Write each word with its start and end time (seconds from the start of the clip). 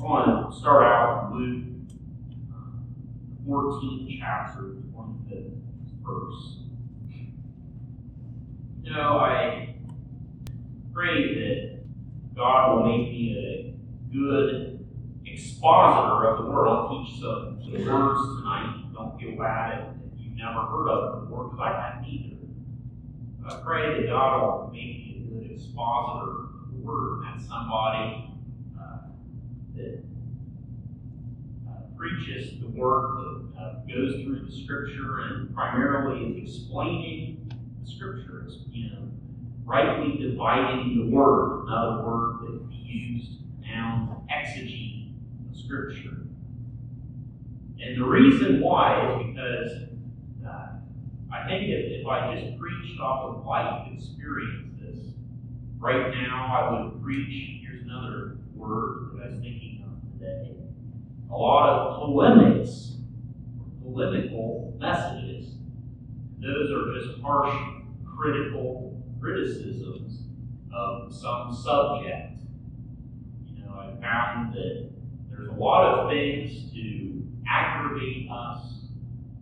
I 0.00 0.02
want 0.02 0.50
to 0.50 0.58
start 0.58 0.82
out 0.82 1.30
Luke, 1.34 1.62
uh, 2.50 3.46
14th 3.46 4.18
chapter, 4.18 4.60
25th 4.96 5.50
verse. 6.02 6.56
You 8.82 8.92
know, 8.94 9.18
I 9.18 9.74
pray 10.94 11.34
that 11.34 11.80
God 12.34 12.76
will 12.76 12.86
make 12.86 13.10
me 13.10 13.36
a 13.36 14.14
good 14.16 14.88
expositor 15.26 16.28
of 16.28 16.44
the 16.44 16.50
word. 16.50 16.68
I'll 16.68 17.04
teach 17.04 17.20
some, 17.20 17.60
some 17.62 17.86
words 17.86 18.38
tonight. 18.38 18.84
Don't 18.94 19.20
feel 19.20 19.36
bad 19.36 19.96
if 20.14 20.24
you've 20.24 20.34
never 20.34 20.62
heard 20.62 20.88
of 20.88 21.12
them 21.12 21.24
before, 21.26 21.44
because 21.44 21.60
I 21.60 21.78
haven't 21.78 22.08
either. 22.08 22.36
I 23.46 23.62
pray 23.62 24.00
that 24.00 24.08
God 24.08 24.40
will 24.40 24.70
make 24.72 24.82
me 24.82 25.26
a 25.26 25.30
good 25.30 25.50
expositor 25.52 26.30
of 26.30 26.70
the 26.72 26.78
word, 26.78 27.24
and 27.26 27.42
somebody 27.42 28.29
that 29.80 30.02
uh, 31.68 31.96
preaches 31.96 32.60
the 32.60 32.68
word, 32.68 33.52
that 33.54 33.60
uh, 33.60 33.72
goes 33.88 34.22
through 34.22 34.46
the 34.46 34.52
scripture, 34.52 35.20
and 35.20 35.54
primarily 35.54 36.40
is 36.42 36.56
explaining 36.56 37.52
the 37.82 37.90
scriptures, 37.90 38.58
you 38.70 38.90
know, 38.90 39.08
rightly 39.64 40.18
dividing 40.18 40.96
the 40.96 41.16
word, 41.16 41.66
another 41.66 42.02
word 42.02 42.40
that 42.42 42.68
be 42.68 42.74
used 42.74 43.32
now, 43.62 44.22
exegete 44.30 45.12
the 45.50 45.58
scripture. 45.58 46.26
And 47.82 48.00
the 48.00 48.04
reason 48.04 48.60
why 48.60 49.20
is 49.20 49.26
because 49.26 49.88
uh, 50.46 50.66
I 51.32 51.46
think 51.46 51.68
if, 51.68 52.00
if 52.00 52.06
I 52.06 52.34
just 52.34 52.58
preached 52.58 53.00
off 53.00 53.36
of 53.36 53.46
life 53.46 53.88
experiences, 53.92 54.69
right 55.80 56.10
now 56.10 56.46
I 56.46 56.82
would 56.82 57.02
preach, 57.02 57.62
here's 57.62 57.82
another 57.82 58.36
word 58.54 59.12
that 59.14 59.22
I 59.24 59.30
was 59.30 59.38
thinking 59.40 59.82
of 59.86 60.12
today, 60.12 60.54
a 61.30 61.36
lot 61.36 61.68
of 61.70 61.96
polemics, 61.96 62.96
polemical 63.82 64.76
messages. 64.78 65.54
Those 66.38 66.70
are 66.70 67.00
just 67.00 67.20
harsh, 67.22 67.54
critical 68.04 69.02
criticisms 69.20 70.20
of 70.72 71.14
some 71.14 71.54
subject. 71.54 72.36
You 73.46 73.64
know, 73.64 73.72
I 73.72 73.98
found 74.00 74.52
that 74.54 74.90
there's 75.30 75.48
a 75.48 75.52
lot 75.52 75.98
of 75.98 76.10
things 76.10 76.70
to 76.72 77.26
aggravate 77.48 78.28
us. 78.30 78.82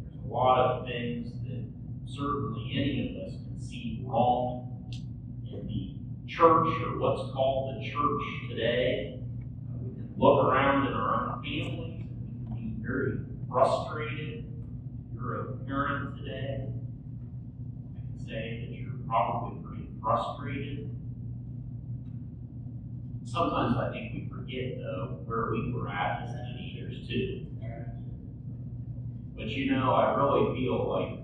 There's 0.00 0.24
a 0.24 0.32
lot 0.32 0.58
of 0.58 0.86
things 0.86 1.32
that 1.44 1.64
certainly 2.06 2.70
any 2.76 3.16
of 3.16 3.26
us 3.26 3.32
can 3.44 3.60
see 3.60 4.02
wrong 4.04 4.67
church 6.28 6.68
or 6.82 6.98
what's 6.98 7.32
called 7.32 7.76
the 7.76 7.90
church 7.90 8.22
today. 8.50 9.18
Uh, 9.72 9.78
we 9.80 9.94
can 9.94 10.12
look 10.16 10.44
around 10.44 10.86
in 10.86 10.92
our 10.92 11.32
own 11.32 11.42
families 11.42 12.06
and 12.46 12.56
be 12.56 12.86
very 12.86 13.18
frustrated. 13.50 14.44
You're 15.14 15.40
a 15.40 15.56
parent 15.64 16.18
today. 16.18 16.68
I 16.68 18.16
can 18.16 18.26
say 18.26 18.66
that 18.68 18.76
you're 18.76 18.92
probably 19.06 19.62
pretty 19.64 19.88
frustrated. 20.02 20.94
Sometimes 23.24 23.76
I 23.76 23.90
think 23.92 24.14
we 24.14 24.28
forget, 24.30 24.78
though, 24.78 25.20
where 25.24 25.50
we 25.52 25.72
were 25.72 25.88
at 25.88 26.22
as 26.22 26.34
teenagers, 26.56 27.08
too. 27.08 27.46
But 29.38 29.46
you 29.46 29.70
know, 29.70 29.92
I 29.92 30.16
really 30.16 30.58
feel 30.58 30.88
like, 30.88 31.20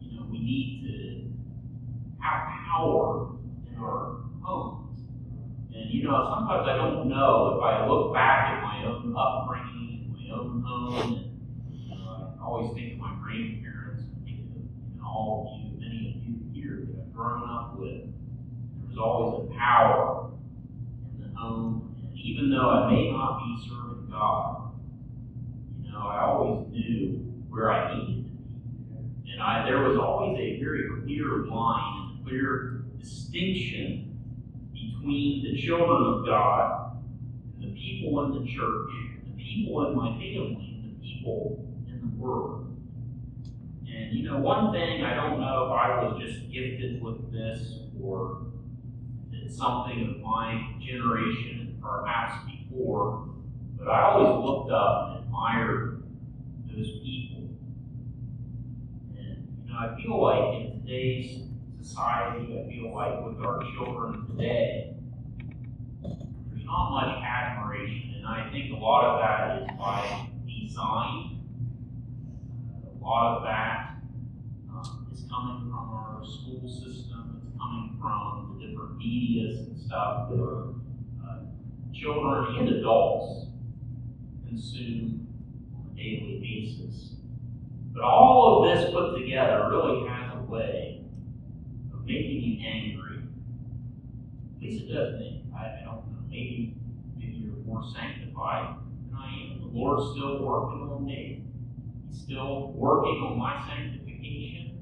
you 0.00 0.18
know, 0.18 0.26
we 0.28 0.38
need 0.40 0.82
to 0.82 2.20
have 2.20 2.48
power 2.66 3.36
in 3.70 3.78
our 3.78 4.22
homes. 4.42 5.02
And 5.72 5.88
you 6.06 6.12
know, 6.12 6.22
sometimes 6.30 6.68
I 6.68 6.76
don't 6.76 7.08
know 7.08 7.58
if 7.58 7.64
I 7.64 7.84
look 7.88 8.14
back 8.14 8.52
at 8.52 8.62
my 8.62 8.84
own 8.84 9.12
upbringing, 9.18 10.04
in 10.04 10.12
my 10.12 10.36
own 10.36 10.62
home, 10.62 11.02
and 11.02 11.80
you 11.82 11.98
know, 11.98 12.32
I 12.38 12.44
always 12.44 12.72
think 12.74 12.92
of 12.92 12.98
my 13.00 13.16
grandparents, 13.20 14.04
and 14.04 14.28
you 14.28 15.02
all 15.04 15.50
of 15.50 15.64
you, 15.66 15.80
many 15.80 16.14
of 16.14 16.22
you 16.22 16.62
here 16.62 16.86
that 16.86 17.02
I've 17.02 17.12
grown 17.12 17.50
up 17.50 17.76
with. 17.76 18.02
There 18.02 18.88
was 18.88 18.98
always 18.98 19.50
a 19.50 19.58
power 19.58 20.30
in 21.16 21.28
the 21.28 21.36
home, 21.36 21.96
and 21.98 22.16
even 22.16 22.50
though 22.50 22.70
I 22.70 22.88
may 22.88 23.10
not 23.10 23.40
be 23.40 23.68
serving 23.68 24.06
God, 24.08 24.78
you 25.82 25.90
know, 25.90 26.06
I 26.06 26.22
always 26.22 26.68
knew 26.68 27.16
where 27.48 27.72
I 27.72 27.98
needed 27.98 28.26
to 28.26 28.30
be. 28.30 29.32
And 29.32 29.42
I, 29.42 29.64
there 29.64 29.80
was 29.80 29.98
always 29.98 30.38
a 30.38 30.60
very 30.60 30.88
clear 31.02 31.46
line 31.46 32.12
and 32.14 32.24
clear 32.24 32.84
distinction 33.00 34.05
between 35.06 35.44
the 35.44 35.62
children 35.62 36.14
of 36.14 36.26
God 36.26 36.96
and 37.60 37.70
the 37.70 37.74
people 37.74 38.24
in 38.24 38.44
the 38.44 38.50
church, 38.50 38.90
the 39.24 39.42
people 39.42 39.86
in 39.86 39.96
my 39.96 40.10
family, 40.12 40.94
the 40.98 41.06
people 41.06 41.64
in 41.86 42.00
the 42.00 42.22
world. 42.22 42.76
And 43.86 44.12
you 44.12 44.28
know, 44.28 44.38
one 44.38 44.72
thing 44.72 45.04
I 45.04 45.14
don't 45.14 45.40
know 45.40 45.66
if 45.66 45.72
I 45.72 46.02
was 46.02 46.22
just 46.22 46.50
gifted 46.50 47.00
with 47.02 47.32
this 47.32 47.74
or 48.02 48.46
it's 49.32 49.56
something 49.56 50.16
of 50.16 50.20
my 50.22 50.74
generation 50.84 51.78
perhaps 51.80 52.44
before, 52.46 53.28
but 53.78 53.88
I 53.88 54.02
always 54.02 54.44
looked 54.44 54.72
up 54.72 55.10
and 55.10 55.24
admired 55.24 56.02
those 56.66 56.90
people. 57.04 57.48
And 59.16 59.46
you 59.64 59.72
know, 59.72 59.78
I 59.78 59.96
feel 60.02 60.20
like 60.20 60.60
in 60.62 60.82
today's 60.82 61.46
society, 61.80 62.58
I 62.58 62.68
feel 62.68 62.92
like 62.92 63.24
with 63.24 63.44
our 63.44 63.62
children 63.74 64.26
today, 64.26 64.96
there's 66.02 66.64
not 66.64 66.90
much 66.90 67.22
admiration, 67.22 68.14
and 68.16 68.26
I 68.26 68.50
think 68.50 68.72
a 68.72 68.76
lot 68.76 69.04
of 69.04 69.20
that 69.20 69.62
is 69.62 69.78
by 69.78 70.28
design. 70.46 71.40
A 72.84 73.04
lot 73.04 73.36
of 73.36 73.42
that 73.44 73.98
um, 74.70 75.06
is 75.12 75.24
coming 75.30 75.70
from 75.70 75.74
our 75.74 76.24
school 76.24 76.68
system. 76.68 77.40
It's 77.46 77.56
coming 77.56 77.96
from 78.00 78.58
the 78.58 78.66
different 78.66 78.96
medias 78.96 79.60
and 79.60 79.75
stuff 79.86 80.30
our 80.32 80.74
uh, 81.24 81.38
children 81.94 82.56
and 82.58 82.68
adults 82.76 83.46
consume 84.48 85.28
on 85.74 85.92
a 85.92 85.96
daily 85.96 86.40
basis. 86.40 87.10
But 87.92 88.02
all 88.02 88.64
of 88.64 88.76
this 88.76 88.92
put 88.92 89.18
together 89.18 89.68
really 89.70 90.06
has 90.08 90.32
a 90.34 90.42
way 90.42 91.02
of 91.94 92.04
making 92.04 92.42
you 92.42 92.66
angry. 92.66 93.22
At 94.56 94.62
least 94.62 94.84
it 94.84 94.92
does 94.92 95.18
me. 95.18 95.44
I, 95.56 95.64
I 95.64 95.82
don't 95.84 96.06
know. 96.12 96.18
Maybe 96.28 96.74
maybe 97.16 97.36
you're 97.36 97.64
more 97.64 97.84
sanctified 97.94 98.76
than 99.08 99.16
I 99.16 99.52
am. 99.52 99.60
The 99.60 99.78
Lord's 99.78 100.16
still 100.16 100.42
working 100.42 100.90
on 100.90 101.06
me. 101.06 101.44
He's 102.10 102.22
still 102.22 102.72
working 102.72 103.22
on 103.22 103.38
my 103.38 103.64
sanctification. 103.68 104.72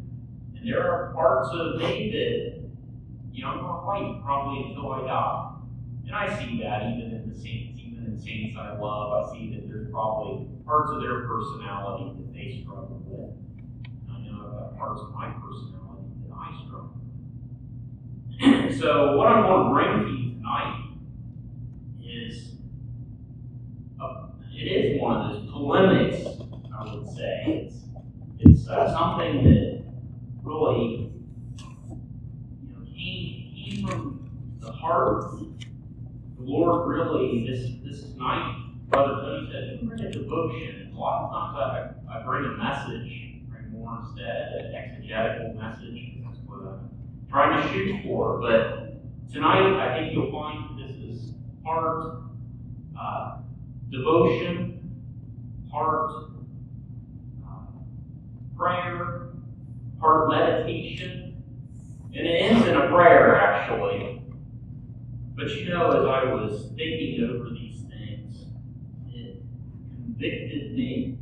And 0.57 0.67
there 0.67 0.91
are 0.91 1.13
parts 1.13 1.51
of 1.53 1.77
me 1.77 2.11
that, 2.11 2.64
you 3.35 3.43
know, 3.43 3.49
I'm 3.51 3.59
going 3.59 4.15
fight 4.15 4.25
probably 4.25 4.71
until 4.71 4.93
I 4.93 5.01
die. 5.07 5.51
And 6.07 6.15
I 6.15 6.39
see 6.39 6.63
that 6.63 6.83
even 6.85 7.11
in 7.13 7.29
the 7.29 7.35
saints, 7.35 7.81
even 7.81 8.05
in 8.07 8.21
saints 8.21 8.57
I 8.57 8.79
love, 8.79 9.27
I 9.27 9.33
see 9.33 9.55
that 9.55 9.67
there's 9.67 9.91
probably 9.91 10.47
parts 10.65 10.91
of 10.93 11.01
their 11.01 11.27
personality 11.27 12.15
that 12.21 12.33
they 12.33 12.63
struggle 12.63 13.03
with. 13.05 13.31
And 14.07 14.17
I 14.17 14.21
know 14.21 14.47
I've 14.47 14.53
got 14.53 14.77
parts 14.79 15.01
of 15.01 15.13
my 15.13 15.31
personality 15.31 16.15
that 16.29 16.35
I 16.35 16.55
struggle 16.65 16.95
with. 18.39 18.79
so 18.81 19.17
what 19.17 19.27
I'm 19.27 19.43
going 19.43 19.67
to 19.67 19.75
bring 19.75 20.05
to 20.05 20.13
you 20.13 20.35
tonight 20.35 20.81
is 22.05 22.53
a, 24.01 24.29
it 24.55 24.63
is 24.63 25.01
one 25.01 25.17
of 25.17 25.33
those 25.33 25.51
polemics, 25.51 26.25
I 26.79 26.95
would 26.95 27.09
say. 27.09 27.67
It's, 27.67 27.77
it's 28.39 28.69
uh, 28.69 28.93
something 28.93 29.45
that 29.45 29.85
really 30.43 31.11
you 32.63 32.73
know, 32.73 32.85
came, 32.85 33.55
came 33.55 33.87
from 33.87 34.25
the 34.65 34.73
heart. 34.73 35.25
The 36.37 36.43
Lord 36.43 36.89
really, 36.89 37.47
this 37.47 37.71
this 37.85 38.11
night, 38.17 38.65
Brother 38.89 39.21
Tony 39.21 39.51
said, 39.53 40.07
a 40.07 40.11
devotion. 40.11 40.93
A 40.95 40.99
lot 40.99 41.25
of 41.25 41.31
times 41.31 41.97
I, 42.09 42.19
I 42.19 42.23
bring 42.25 42.45
a 42.45 42.57
message, 42.57 43.43
bring 43.49 43.71
more 43.73 43.99
instead, 44.01 44.53
an 44.53 44.75
exegetical 44.75 45.55
message. 45.55 46.15
That's 46.25 46.39
what 46.47 46.61
I'm 46.61 46.91
trying 47.31 47.63
to 47.63 47.73
shoot 47.73 48.03
for. 48.05 48.41
But 48.41 49.33
tonight, 49.33 49.79
I 49.81 49.99
think 49.99 50.13
you'll 50.13 50.33
find 50.33 50.79
this 50.79 50.97
is 50.97 51.33
part 51.65 52.23
uh, 52.99 53.39
devotion, 53.91 54.81
heart, 55.71 56.11
uh, 57.47 58.57
prayer, 58.57 59.29
heart 60.01 60.31
meditation, 60.31 61.43
and 62.15 62.27
it 62.27 62.43
ends 62.43 62.67
in 62.67 62.77
a 62.77 62.89
prayer. 62.89 63.54
But 65.45 65.53
you 65.57 65.69
know, 65.69 65.91
as 65.91 66.07
I 66.07 66.33
was 66.33 66.71
thinking 66.75 67.29
over 67.29 67.51
these 67.51 67.83
things, 67.83 68.47
it 69.13 69.43
convicted 69.93 70.73
me. 70.73 71.19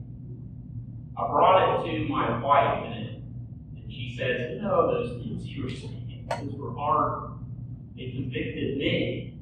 I 1.16 1.26
brought 1.26 1.84
it 1.84 1.90
to 1.90 2.08
my 2.08 2.38
wife, 2.38 2.84
and, 2.84 3.24
and 3.74 3.92
she 3.92 4.14
says, 4.16 4.52
You 4.52 4.62
know, 4.62 4.92
those 4.92 5.20
things 5.20 5.44
you 5.48 5.64
were 5.64 5.70
saying, 5.70 6.28
those 6.30 6.54
were 6.54 6.72
hard. 6.72 7.32
They 7.96 8.12
convicted 8.12 8.78
me. 8.78 9.40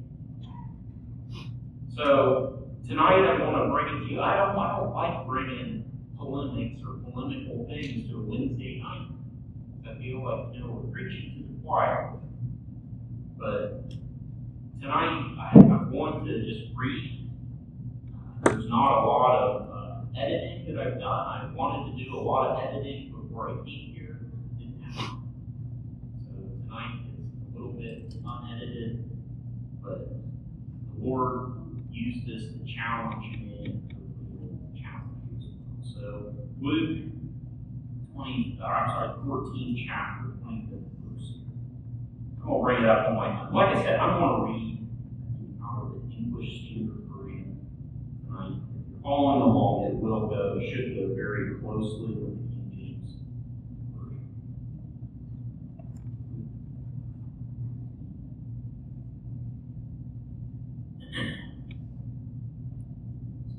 So 1.95 2.01
So 2.01 2.63
tonight 2.87 3.23
I 3.23 3.43
want 3.43 3.63
to 3.63 3.71
bring 3.71 3.85
it 3.85 4.07
to 4.07 4.13
you. 4.15 4.19
I 4.19 4.35
don't, 4.35 4.57
I 4.57 4.77
don't 4.79 4.95
like 4.95 5.27
bringing 5.27 5.85
polemics 6.17 6.81
or 6.83 6.95
polemical 7.11 7.67
things 7.67 8.09
to 8.09 8.17
a 8.17 8.21
Wednesday 8.23 8.81
night. 8.81 9.09
I 9.87 10.01
feel 10.01 10.23
like, 10.23 10.55
you 10.55 10.61
know, 10.61 10.81
we're 10.83 10.91
preaching 10.91 11.45
to 11.47 11.53
the 11.53 11.63
choir. 11.63 12.13
But 13.37 13.91
tonight 14.81 15.37
I, 15.39 15.59
I'm 15.59 15.91
going 15.91 16.25
to 16.25 16.43
just 16.43 16.71
read. 16.75 17.29
There's 18.43 18.67
not 18.67 19.03
a 19.03 19.05
lot 19.05 19.37
of 19.37 19.69
uh, 19.69 20.19
editing 20.19 20.73
that 20.73 20.87
I've 20.87 20.99
done. 20.99 21.03
I 21.05 21.51
wanted 21.53 21.95
to 21.95 22.03
do 22.03 22.15
a 22.15 22.19
lot 22.19 22.49
of 22.49 22.63
editing 22.67 23.11
before 23.11 23.49
I 23.49 23.53
came 23.57 23.93
here. 23.93 24.19
Didn't 24.57 24.81
have. 24.81 25.17
So 26.25 26.33
tonight 26.63 27.01
is 27.13 27.53
a 27.53 27.57
little 27.57 27.73
bit 27.73 28.15
unedited, 28.25 29.07
but 29.83 30.09
the 30.09 31.05
Lord 31.05 31.53
used 31.91 32.25
this 32.25 32.51
to 32.51 32.59
challenge 32.65 33.37
me 33.37 33.81
challenge. 34.75 35.45
So 35.83 36.33
Luke 36.59 37.11
20, 38.15 38.59
or 38.63 38.65
I'm 38.65 38.89
sorry, 38.89 39.09
14 39.27 39.85
chapter, 39.87 40.27
25th 40.43 40.89
verse. 41.05 41.33
I'm 42.41 42.47
going 42.47 42.59
to 42.59 42.63
bring 42.63 42.83
it 42.83 42.89
up 42.89 43.13
my, 43.13 43.49
like 43.51 43.75
I 43.77 43.83
said, 43.83 43.99
I'm 43.99 44.19
going 44.19 44.39
to 44.39 44.53
read 44.53 44.71
out 45.63 45.83
of 45.83 46.09
the 46.09 46.15
English 46.15 46.65
Standard 46.65 47.03
Version 47.07 47.59
If 49.01 49.05
you're 49.05 49.13
along, 49.13 49.85
it 49.87 49.95
will 49.95 50.27
go, 50.27 50.61
should 50.61 50.95
go 50.95 51.15
very 51.15 51.55
closely 51.59 52.13
with 52.13 52.37
the 52.37 52.75
King 52.75 53.01
James 53.01 53.15
Version. 53.97 54.21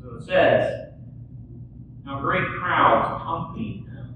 So 0.01 0.15
it 0.15 0.23
says, 0.23 0.93
Now 2.07 2.21
great 2.21 2.47
crowds 2.61 3.21
accompanied 3.21 3.87
him, 3.89 4.15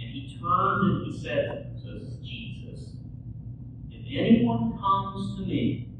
he 0.00 0.38
turned 0.40 0.90
and 0.90 1.12
he 1.12 1.20
said, 1.20 1.78
so 1.84 1.98
this 1.98 2.08
is 2.08 2.26
Jesus, 2.26 2.94
If 3.90 4.06
anyone 4.10 4.78
comes 4.78 5.36
to 5.36 5.42
me 5.42 5.90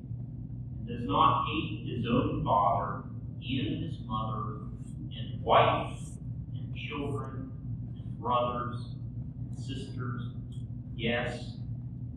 and 0.79 0.89
does 0.89 1.07
not 1.07 1.45
hate 1.47 1.85
his 1.87 2.07
own 2.07 2.43
father 2.43 3.03
and 3.49 3.85
his 3.85 4.01
mother 4.07 4.57
and 5.17 5.36
wife 5.47 5.97
and 6.57 6.77
children 6.77 7.53
and 7.97 8.21
brothers 8.21 8.81
and 9.39 9.57
sisters, 9.57 10.33
yes, 10.97 11.53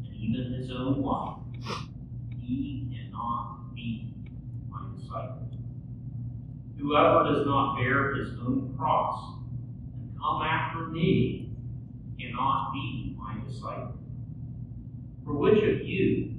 and 0.03 0.15
even 0.15 0.51
his 0.51 0.71
own 0.71 0.99
life, 1.03 1.37
he 2.39 2.87
cannot 2.91 3.75
be 3.75 4.11
my 4.67 4.81
disciple. 4.97 5.47
Whoever 6.79 7.23
does 7.25 7.45
not 7.45 7.77
bear 7.77 8.15
his 8.15 8.31
own 8.39 8.73
cross 8.75 9.35
and 9.93 10.19
come 10.19 10.41
after 10.41 10.87
me 10.87 11.51
cannot 12.19 12.73
be 12.73 13.15
my 13.15 13.35
disciple. 13.47 13.99
For 15.23 15.33
which 15.33 15.61
of 15.61 15.85
you, 15.85 16.33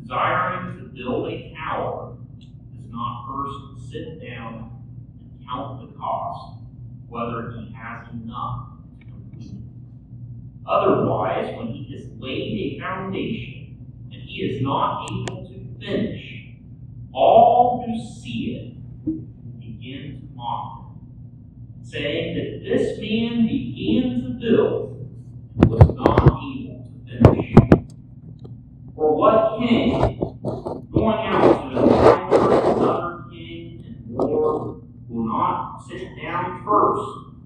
desiring 0.00 0.78
to 0.78 0.84
build 0.84 1.28
a 1.28 1.52
tower, 1.54 2.16
does 2.40 2.90
not 2.90 3.26
first 3.26 3.90
sit 3.90 4.18
down 4.18 4.81
count 5.52 5.80
the 5.80 5.98
cost, 5.98 6.58
whether 7.08 7.52
he 7.52 7.72
has 7.72 8.08
enough 8.12 8.68
to 9.00 9.06
complete 9.06 9.50
it? 9.50 10.66
Otherwise, 10.66 11.56
when 11.56 11.68
he 11.68 11.92
has 11.92 12.08
laid 12.18 12.76
a 12.76 12.80
foundation 12.80 13.76
and 14.12 14.22
he 14.22 14.42
is 14.42 14.62
not 14.62 15.08
able 15.10 15.46
to 15.46 15.84
finish, 15.84 16.42
all 17.12 17.84
who 17.86 18.20
see 18.20 18.56
it 18.56 19.60
begin 19.60 20.20
to 20.20 20.36
mock 20.36 20.92
him, 20.92 21.84
saying 21.84 22.34
that 22.34 22.64
this 22.64 22.98
man 22.98 23.46
began 23.46 24.22
to 24.22 24.28
build 24.40 25.10
and 25.60 25.70
was 25.70 25.94
not 25.94 26.22
able 26.22 26.84
to 26.84 27.10
finish. 27.10 27.54
For 28.94 29.16
what 29.16 29.58
king, 29.58 30.18
going 30.92 31.26
out 31.26 31.70
to 31.70 31.78
encounter 31.78 32.50
another 32.52 33.24
king 33.30 33.84
and 33.86 34.06
war, 34.08 34.80
will 35.08 35.26
not 35.26 35.84
sit 35.86 36.16
down 36.22 36.64
first 36.64 37.36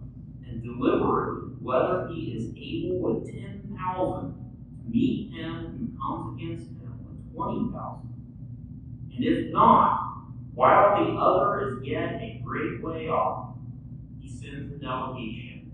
and 0.46 0.62
deliberate 0.62 1.60
whether 1.60 2.08
he 2.12 2.32
is 2.32 2.52
able 2.56 3.00
with 3.00 3.26
ten 3.32 3.76
thousand 3.76 4.34
to 4.34 4.90
meet 4.90 5.26
against 6.36 6.68
him 6.68 6.98
with 7.08 7.34
twenty 7.34 7.72
thousand? 7.72 8.12
And 9.14 9.24
if 9.24 9.52
not, 9.52 10.06
while 10.54 11.04
the 11.04 11.12
other 11.12 11.68
is 11.68 11.86
yet 11.86 12.14
a 12.20 12.40
great 12.44 12.82
way 12.82 13.08
off, 13.08 13.56
he 14.20 14.28
sends 14.28 14.72
a 14.72 14.78
delegation 14.78 15.72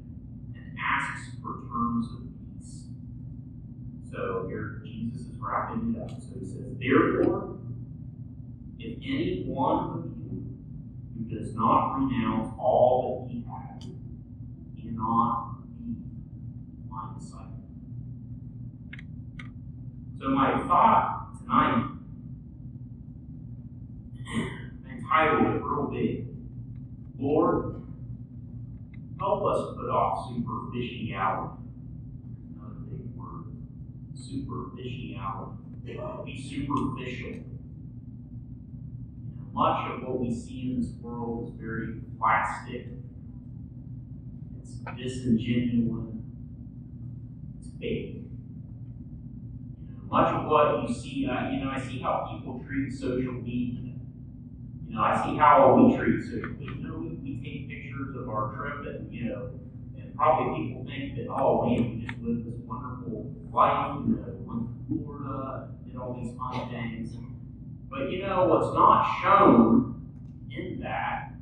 and 0.55 0.79
asks 0.79 1.37
for 1.43 1.62
terms 1.69 2.06
of 2.14 2.23
peace. 2.38 2.85
So 4.11 4.47
here 4.49 4.82
Jesus 4.85 5.23
is 5.23 5.37
wrapping 5.38 5.94
it 5.97 6.03
up. 6.03 6.11
So 6.20 6.38
he 6.38 6.47
says, 6.47 6.76
Therefore, 6.79 7.59
if 8.79 8.99
any 8.99 9.44
one 9.47 9.88
of 9.91 10.05
you 10.05 10.56
who 11.14 11.38
does 11.38 11.55
not 11.55 11.97
renounce 11.97 12.53
all 12.59 13.26
that 13.26 13.32
he 13.32 13.44
has 13.49 13.85
cannot 14.81 15.56
be 15.79 15.94
my 16.88 17.09
disciple. 17.19 17.51
So 20.22 20.28
my 20.28 20.56
thought 20.69 21.32
tonight 21.40 21.84
entitled 24.88 25.56
it 25.56 25.64
real 25.64 25.90
big. 25.90 26.28
Lord, 27.19 27.82
help 29.19 29.44
us 29.44 29.74
put 29.76 29.90
off 29.90 30.28
superficiality. 30.28 31.64
Another 32.54 32.82
big 32.88 33.16
word. 33.16 33.46
Superficiality. 34.14 35.56
Be 36.25 36.40
superficial. 36.40 37.40
Much 39.52 39.90
of 39.90 40.02
what 40.06 40.20
we 40.20 40.32
see 40.32 40.70
in 40.70 40.82
this 40.82 40.92
world 41.00 41.48
is 41.48 41.60
very 41.60 41.94
plastic. 42.16 42.86
It's 44.60 44.76
disingenuous. 44.96 46.14
It's 47.58 47.70
fake. 47.80 48.21
Much 50.12 50.29
of 50.35 50.44
what 50.44 50.87
you 50.87 50.94
see, 50.94 51.26
uh, 51.26 51.49
you 51.49 51.64
know, 51.64 51.70
I 51.70 51.81
see 51.81 51.99
how 51.99 52.29
people 52.31 52.62
treat 52.69 52.93
social 52.93 53.32
media. 53.32 53.94
You 54.87 54.94
know, 54.94 55.00
I 55.00 55.25
see 55.25 55.38
how 55.38 55.75
we 55.75 55.97
treat 55.97 56.23
social 56.23 56.50
media. 56.50 56.76
You 56.76 56.87
know, 56.87 56.99
we, 56.99 57.09
we 57.25 57.40
take 57.42 57.66
pictures 57.71 58.14
of 58.16 58.28
our 58.28 58.54
trip 58.54 58.95
and, 58.95 59.11
you 59.11 59.25
know, 59.31 59.49
and 59.97 60.14
probably 60.14 60.69
people 60.69 60.85
think 60.85 61.16
that, 61.16 61.28
oh 61.33 61.64
man, 61.64 61.97
we 61.97 62.07
just 62.07 62.21
lived 62.21 62.45
this 62.45 62.61
wonderful 62.66 63.33
life, 63.54 64.04
you 64.07 64.16
know, 64.16 64.37
went 64.45 64.69
to 64.69 65.02
Florida, 65.02 65.71
did 65.87 65.97
all 65.97 66.21
these 66.21 66.37
fun 66.37 66.69
things. 66.69 67.16
But 67.88 68.11
you 68.11 68.21
know, 68.21 68.45
what's 68.45 68.75
not 68.75 69.19
shown 69.23 70.12
in 70.50 70.78
that 70.81 71.33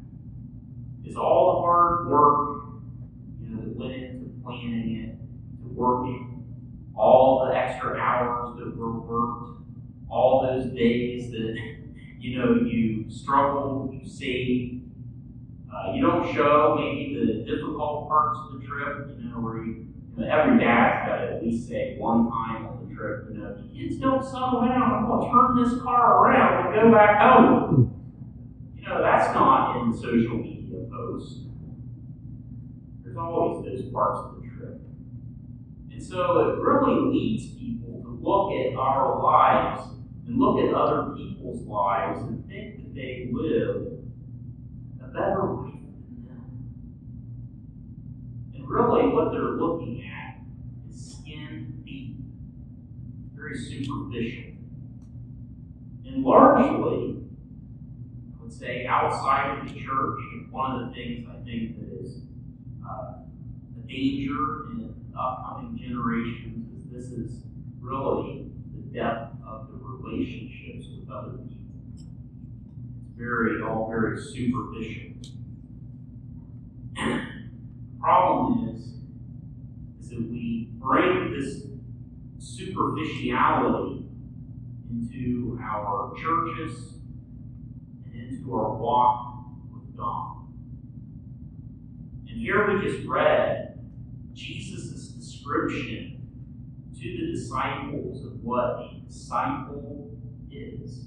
is 1.04 1.16
all 1.16 1.54
the 1.54 1.60
hard 1.62 2.08
work, 2.08 2.62
you 3.42 3.48
know, 3.48 3.62
that 3.62 3.76
went 3.76 3.94
into 3.94 4.30
planning 4.44 5.10
it, 5.10 5.62
to 5.64 5.68
working, 5.74 6.30
all 6.94 7.46
the 7.46 7.56
extra 7.56 7.98
hours 7.98 8.49
that 8.60 8.76
were 8.76 9.00
worked, 9.00 9.60
all 10.08 10.42
those 10.42 10.72
days 10.72 11.30
that 11.32 11.56
you 12.20 12.38
know, 12.38 12.54
you 12.54 13.10
struggle, 13.10 13.90
you 13.92 14.06
see, 14.08 14.76
Uh, 15.72 15.92
you 15.94 16.02
don't 16.02 16.26
show 16.34 16.76
maybe 16.78 17.14
the 17.14 17.44
difficult 17.44 18.08
parts 18.08 18.38
of 18.42 18.60
the 18.60 18.66
trip, 18.66 19.16
you 19.18 19.30
know, 19.30 19.38
where 19.38 19.58
you, 19.64 19.86
you 20.16 20.16
know, 20.18 20.26
every 20.28 20.58
dad's 20.58 21.06
got 21.06 21.16
to 21.18 21.26
at 21.36 21.42
least 21.44 21.68
say 21.68 21.94
one 21.96 22.28
time 22.28 22.66
on 22.66 22.74
the 22.88 22.94
trip, 22.94 23.28
you 23.30 23.38
know, 23.38 23.56
kids 23.72 23.96
don't 23.98 24.22
settle 24.22 24.60
down, 24.66 24.82
I'm 24.82 25.06
going 25.06 25.22
to 25.22 25.30
turn 25.30 25.50
this 25.62 25.80
car 25.80 26.26
around 26.26 26.66
and 26.66 26.74
go 26.74 26.90
back 26.92 27.20
home. 27.22 27.94
You 28.76 28.82
know, 28.82 29.00
that's 29.00 29.32
not 29.32 29.80
in 29.80 29.92
social 29.94 30.38
media 30.38 30.80
posts. 30.90 31.44
There's 33.04 33.16
always 33.16 33.64
those 33.64 33.92
parts 33.92 34.18
of 34.24 34.42
the 34.42 34.48
trip. 34.48 34.80
And 35.92 36.02
so 36.02 36.18
it 36.50 36.58
really 36.60 37.12
leads 37.14 37.46
people 37.54 37.89
look 38.20 38.52
at 38.52 38.76
our 38.76 39.22
lives 39.22 39.82
and 40.26 40.38
look 40.38 40.60
at 40.60 40.74
other 40.74 41.14
people's 41.16 41.66
lives 41.66 42.22
and 42.22 42.46
think 42.46 42.76
that 42.76 42.94
they 42.94 43.30
live 43.32 43.92
a 45.02 45.06
better 45.08 45.42
life 45.42 45.72
than 45.72 46.26
them. 46.26 46.70
And 48.54 48.68
really, 48.68 49.08
what 49.08 49.32
they're 49.32 49.56
looking 49.56 50.04
at 50.04 50.40
is 50.90 51.16
skin 51.16 51.82
deep, 51.84 52.16
very 53.34 53.58
superficial. 53.58 54.52
And 56.06 56.22
largely, 56.22 57.24
I 58.38 58.42
would 58.42 58.52
say 58.52 58.86
outside 58.86 59.58
of 59.58 59.72
the 59.72 59.80
church, 59.80 60.20
one 60.50 60.82
of 60.82 60.88
the 60.88 60.94
things 60.94 61.26
I 61.28 61.42
think 61.44 61.78
that 61.78 62.04
is 62.04 62.18
uh, 62.84 63.14
a 63.78 63.88
danger 63.88 64.70
in 64.72 64.94
upcoming 65.18 65.78
generations 65.78 66.66
is 66.76 66.90
this 66.90 67.12
is 67.12 67.42
really 67.80 68.46
the 68.74 68.98
depth 68.98 69.36
of 69.46 69.68
the 69.70 69.78
relationships 69.78 70.86
with 70.98 71.10
other 71.10 71.38
people. 71.38 71.80
It's 71.94 72.04
very, 73.16 73.62
all 73.62 73.88
very 73.88 74.20
superficial. 74.20 75.10
problem 78.00 78.74
is, 78.74 78.94
is 80.00 80.10
that 80.10 80.20
we 80.20 80.68
bring 80.78 81.32
this 81.32 81.64
superficiality 82.38 84.04
into 84.90 85.58
our 85.62 86.12
churches 86.16 86.94
and 88.06 88.14
into 88.14 88.54
our 88.54 88.74
walk 88.76 89.44
with 89.72 89.96
God. 89.96 90.38
And 92.28 92.40
here 92.40 92.72
we 92.72 92.88
just 92.88 93.06
read 93.06 93.78
Jesus' 94.32 95.08
description 95.08 96.19
to 97.00 97.16
the 97.16 97.32
disciples 97.32 98.24
of 98.24 98.42
what 98.44 98.64
a 98.64 99.02
disciple 99.06 100.10
is. 100.50 101.06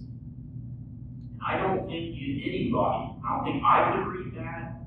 And 1.31 1.39
I 1.45 1.57
don't 1.57 1.87
think 1.87 2.15
you, 2.15 2.41
anybody, 2.43 3.13
I 3.23 3.35
don't 3.35 3.43
think 3.45 3.63
I 3.63 3.93
could 3.95 4.07
read 4.07 4.35
that. 4.35 4.81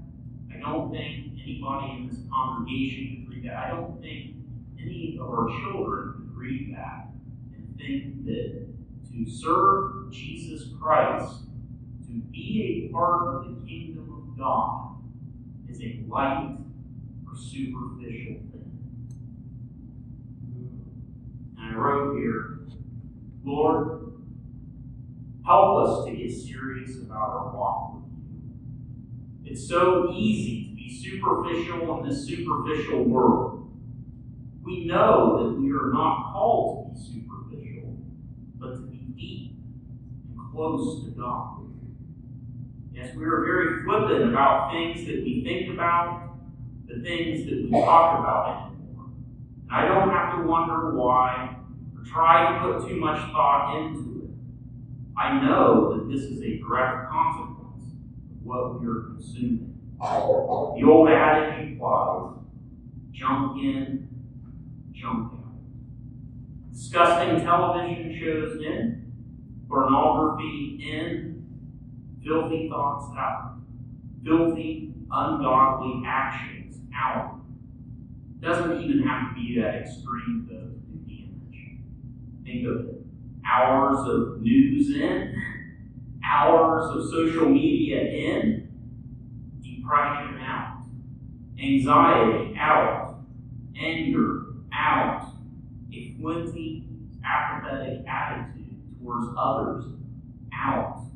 I 0.52 0.58
don't 0.58 0.90
think 0.90 1.38
anybody 1.40 1.92
in 1.92 2.08
this 2.10 2.18
congregation 2.30 3.26
could 3.28 3.34
read 3.34 3.44
that. 3.44 3.56
I 3.56 3.70
don't 3.70 4.00
think 4.00 4.36
any 4.80 5.18
of 5.20 5.28
our 5.28 5.48
children 5.48 6.14
could 6.14 6.36
read 6.36 6.74
that 6.76 7.08
and 7.54 7.76
think 7.78 8.24
that 8.26 8.66
to 9.12 9.30
serve 9.30 10.10
Jesus 10.10 10.68
Christ, 10.80 11.42
to 12.06 12.12
be 12.32 12.88
a 12.88 12.92
part 12.92 13.28
of 13.28 13.44
the 13.44 13.66
kingdom 13.66 14.12
of 14.12 14.38
God, 14.38 14.96
is 15.68 15.80
a 15.80 16.04
light 16.08 16.56
or 17.26 17.36
superficial 17.36 18.40
thing. 18.52 18.72
And 21.58 21.65
I 21.65 21.65
wrote 21.76 22.18
here, 22.18 22.60
Lord, 23.44 24.12
help 25.44 25.86
us 25.86 26.04
to 26.06 26.12
get 26.12 26.32
serious 26.32 26.96
about 26.96 27.30
our 27.30 27.56
walk 27.56 27.94
with 27.94 28.04
you. 29.44 29.52
It's 29.52 29.68
so 29.68 30.12
easy 30.12 30.70
to 30.70 30.74
be 30.74 31.00
superficial 31.02 31.98
in 31.98 32.08
this 32.08 32.26
superficial 32.26 33.04
world. 33.04 33.70
We 34.64 34.86
know 34.86 35.44
that 35.44 35.60
we 35.60 35.70
are 35.70 35.92
not 35.92 36.32
called 36.32 36.96
to 36.96 37.00
be 37.00 37.20
superficial, 37.20 37.96
but 38.58 38.72
to 38.74 38.82
be 38.82 38.98
deep 39.16 39.52
and 40.30 40.52
close 40.52 41.04
to 41.04 41.10
God. 41.10 41.60
Yes, 42.92 43.14
we 43.14 43.24
are 43.26 43.44
very 43.44 43.84
flippant 43.84 44.30
about 44.30 44.72
things 44.72 45.06
that 45.06 45.22
we 45.22 45.44
think 45.44 45.72
about, 45.72 46.34
the 46.88 47.00
things 47.02 47.44
that 47.44 47.62
we 47.62 47.70
talk 47.70 48.18
about 48.18 48.72
anymore. 48.72 49.10
And 49.70 49.70
I 49.70 49.86
don't 49.86 50.08
have 50.08 50.36
to 50.38 50.48
wonder 50.48 50.94
why 50.94 51.55
try 52.16 52.50
to 52.50 52.78
put 52.78 52.88
too 52.88 52.96
much 52.96 53.18
thought 53.30 53.76
into 53.76 54.24
it. 54.24 54.30
I 55.18 55.38
know 55.44 55.98
that 55.98 56.10
this 56.10 56.22
is 56.22 56.40
a 56.40 56.58
direct 56.58 57.10
consequence 57.10 57.84
of 58.30 58.42
what 58.42 58.80
we 58.80 58.86
are 58.86 59.02
consuming. 59.02 59.78
The 60.00 60.82
old 60.86 61.10
adage 61.10 61.74
applies 61.74 62.38
junk 63.12 63.62
in, 63.62 64.08
junk 64.92 65.32
out. 65.32 66.72
Disgusting 66.72 67.44
television 67.44 68.18
shows 68.18 68.62
in, 68.62 69.12
pornography 69.68 70.78
in, 70.90 71.44
filthy 72.24 72.68
thoughts 72.70 73.14
out, 73.18 73.58
filthy, 74.24 74.94
ungodly 75.10 76.02
actions 76.06 76.76
out. 76.94 77.40
Doesn't 78.40 78.82
even 78.82 79.06
have 79.06 79.34
to 79.34 79.34
be 79.34 79.60
that 79.60 79.74
extreme, 79.82 80.46
though, 80.48 80.56
to 80.56 80.78
do 80.86 81.04
the 81.06 81.24
image. 81.24 81.80
Think 82.46 82.66
of. 82.68 82.86
Hours 83.44 84.08
of 84.08 84.40
news 84.40 84.96
in, 84.96 85.34
hours 86.24 86.96
of 86.96 87.10
social 87.10 87.48
media 87.48 88.00
in, 88.02 88.68
depression 89.62 90.40
out, 90.40 90.84
anxiety 91.58 92.56
out, 92.58 93.20
anger 93.80 94.46
out, 94.72 95.32
a 95.92 96.16
flinty, 96.20 96.88
apathetic 97.24 98.04
attitude 98.08 98.80
towards 98.98 99.28
others 99.38 99.84
out. 100.52 101.06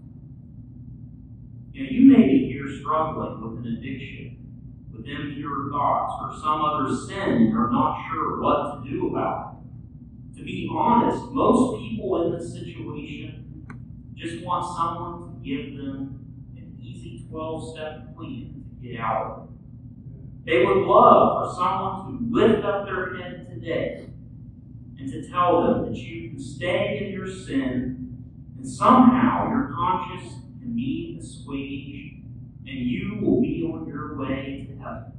You, 1.73 1.85
know, 1.85 1.91
you 1.91 2.17
may 2.17 2.27
be 2.27 2.53
here 2.53 2.69
struggling 2.81 3.41
with 3.41 3.67
an 3.67 3.77
addiction, 3.77 4.37
with 4.93 5.07
impure 5.07 5.71
thoughts, 5.71 6.15
or 6.23 6.41
some 6.41 6.63
other 6.63 6.95
sin 6.95 7.19
and 7.19 7.57
are 7.57 7.71
not 7.71 8.09
sure 8.11 8.41
what 8.41 8.85
to 8.85 8.91
do 8.91 9.09
about 9.09 9.47
it. 9.47 9.50
To 10.37 10.45
be 10.45 10.69
honest, 10.73 11.25
most 11.33 11.81
people 11.81 12.23
in 12.23 12.39
this 12.39 12.53
situation 12.53 13.67
just 14.15 14.45
want 14.45 14.65
someone 14.77 15.35
to 15.35 15.45
give 15.45 15.77
them 15.77 16.25
an 16.57 16.79
easy 16.81 17.27
12 17.31 17.73
step 17.75 18.17
plan 18.17 18.65
to 18.81 18.89
get 18.89 19.01
out 19.01 19.27
of 19.27 19.45
it. 19.45 19.51
They 20.47 20.65
would 20.65 20.79
love 20.79 21.49
for 21.49 21.55
someone 21.55 22.07
to 22.07 22.35
lift 22.35 22.65
up 22.65 22.87
their 22.87 23.17
head 23.17 23.49
today 23.51 24.07
and 24.99 25.11
to 25.11 25.29
tell 25.29 25.63
them 25.63 25.87
that 25.87 25.99
you 25.99 26.31
can 26.31 26.41
stay 26.41 27.05
in 27.05 27.13
your 27.13 27.27
sin 27.27 28.25
and 28.57 28.67
somehow 28.67 29.49
your 29.49 29.73
conscience 29.75 30.35
can 30.61 30.75
be 30.75 31.19
assuaged 31.21 32.25
and 32.67 32.79
you 32.79 33.19
will 33.23 33.41
be 33.41 33.65
on 33.65 33.87
your 33.87 34.17
way 34.17 34.69
to 34.71 34.83
heaven. 34.83 35.13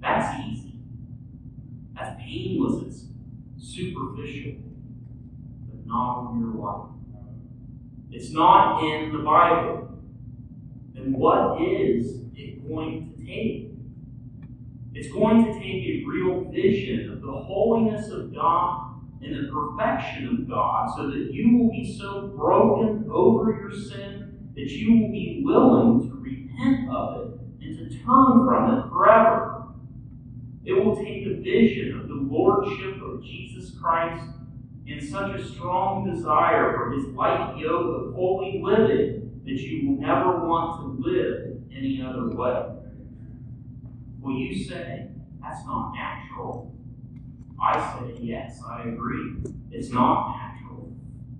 That's 0.00 0.40
easy. 0.46 0.74
That's 1.94 2.20
painless. 2.20 3.04
Superficial, 3.60 4.54
but 5.68 5.86
not 5.86 6.32
in 6.32 6.40
your 6.40 6.54
life. 6.54 6.90
It's 8.10 8.32
not 8.32 8.82
in 8.82 9.12
the 9.12 9.22
Bible. 9.22 9.98
Then 10.94 11.12
what 11.12 11.60
is 11.60 12.22
it 12.34 12.66
going 12.66 13.12
to 13.12 13.24
take? 13.24 13.70
It's 14.94 15.12
going 15.12 15.44
to 15.44 15.52
take 15.52 15.84
a 15.84 16.04
real 16.06 16.50
vision 16.50 17.12
of 17.12 17.20
the 17.20 17.32
holiness 17.32 18.10
of 18.10 18.34
God 18.34 19.00
and 19.22 19.36
the 19.36 19.52
perfection 19.52 20.26
of 20.28 20.48
God 20.48 20.90
so 20.96 21.10
that 21.10 21.32
you 21.32 21.58
will 21.58 21.70
be 21.70 21.96
so 21.98 22.28
broken 22.28 23.08
over 23.12 23.52
your 23.52 23.72
sin 23.72 24.50
that 24.54 24.70
you 24.70 24.92
will 24.92 25.10
be 25.10 25.42
willing 25.44 26.08
to 26.08 26.16
repent 26.16 26.90
of 26.90 27.20
it 27.20 27.40
and 27.60 27.78
to 27.78 27.98
turn 27.98 28.46
from 28.46 28.78
it 28.78 28.88
forever. 28.88 29.49
It 30.64 30.72
will 30.72 30.96
take 30.96 31.26
a 31.26 31.40
vision 31.40 31.98
of 32.00 32.08
the 32.08 32.14
Lordship 32.14 33.00
of 33.02 33.22
Jesus 33.22 33.72
Christ 33.80 34.24
and 34.86 35.02
such 35.02 35.40
a 35.40 35.44
strong 35.44 36.12
desire 36.12 36.74
for 36.76 36.92
his 36.92 37.06
light 37.14 37.56
yoke 37.58 38.08
of 38.08 38.14
holy 38.14 38.60
living 38.62 39.40
that 39.44 39.52
you 39.52 39.88
will 39.88 40.00
never 40.00 40.46
want 40.46 40.80
to 40.80 41.08
live 41.08 41.62
any 41.74 42.02
other 42.02 42.28
way. 42.28 42.62
Will 44.20 44.36
you 44.36 44.64
say, 44.64 45.08
that's 45.40 45.64
not 45.64 45.94
natural? 45.94 46.74
I 47.62 47.98
say, 47.98 48.18
yes, 48.20 48.60
I 48.68 48.88
agree. 48.88 49.36
It's 49.70 49.90
not 49.90 50.36
natural. 50.36 50.92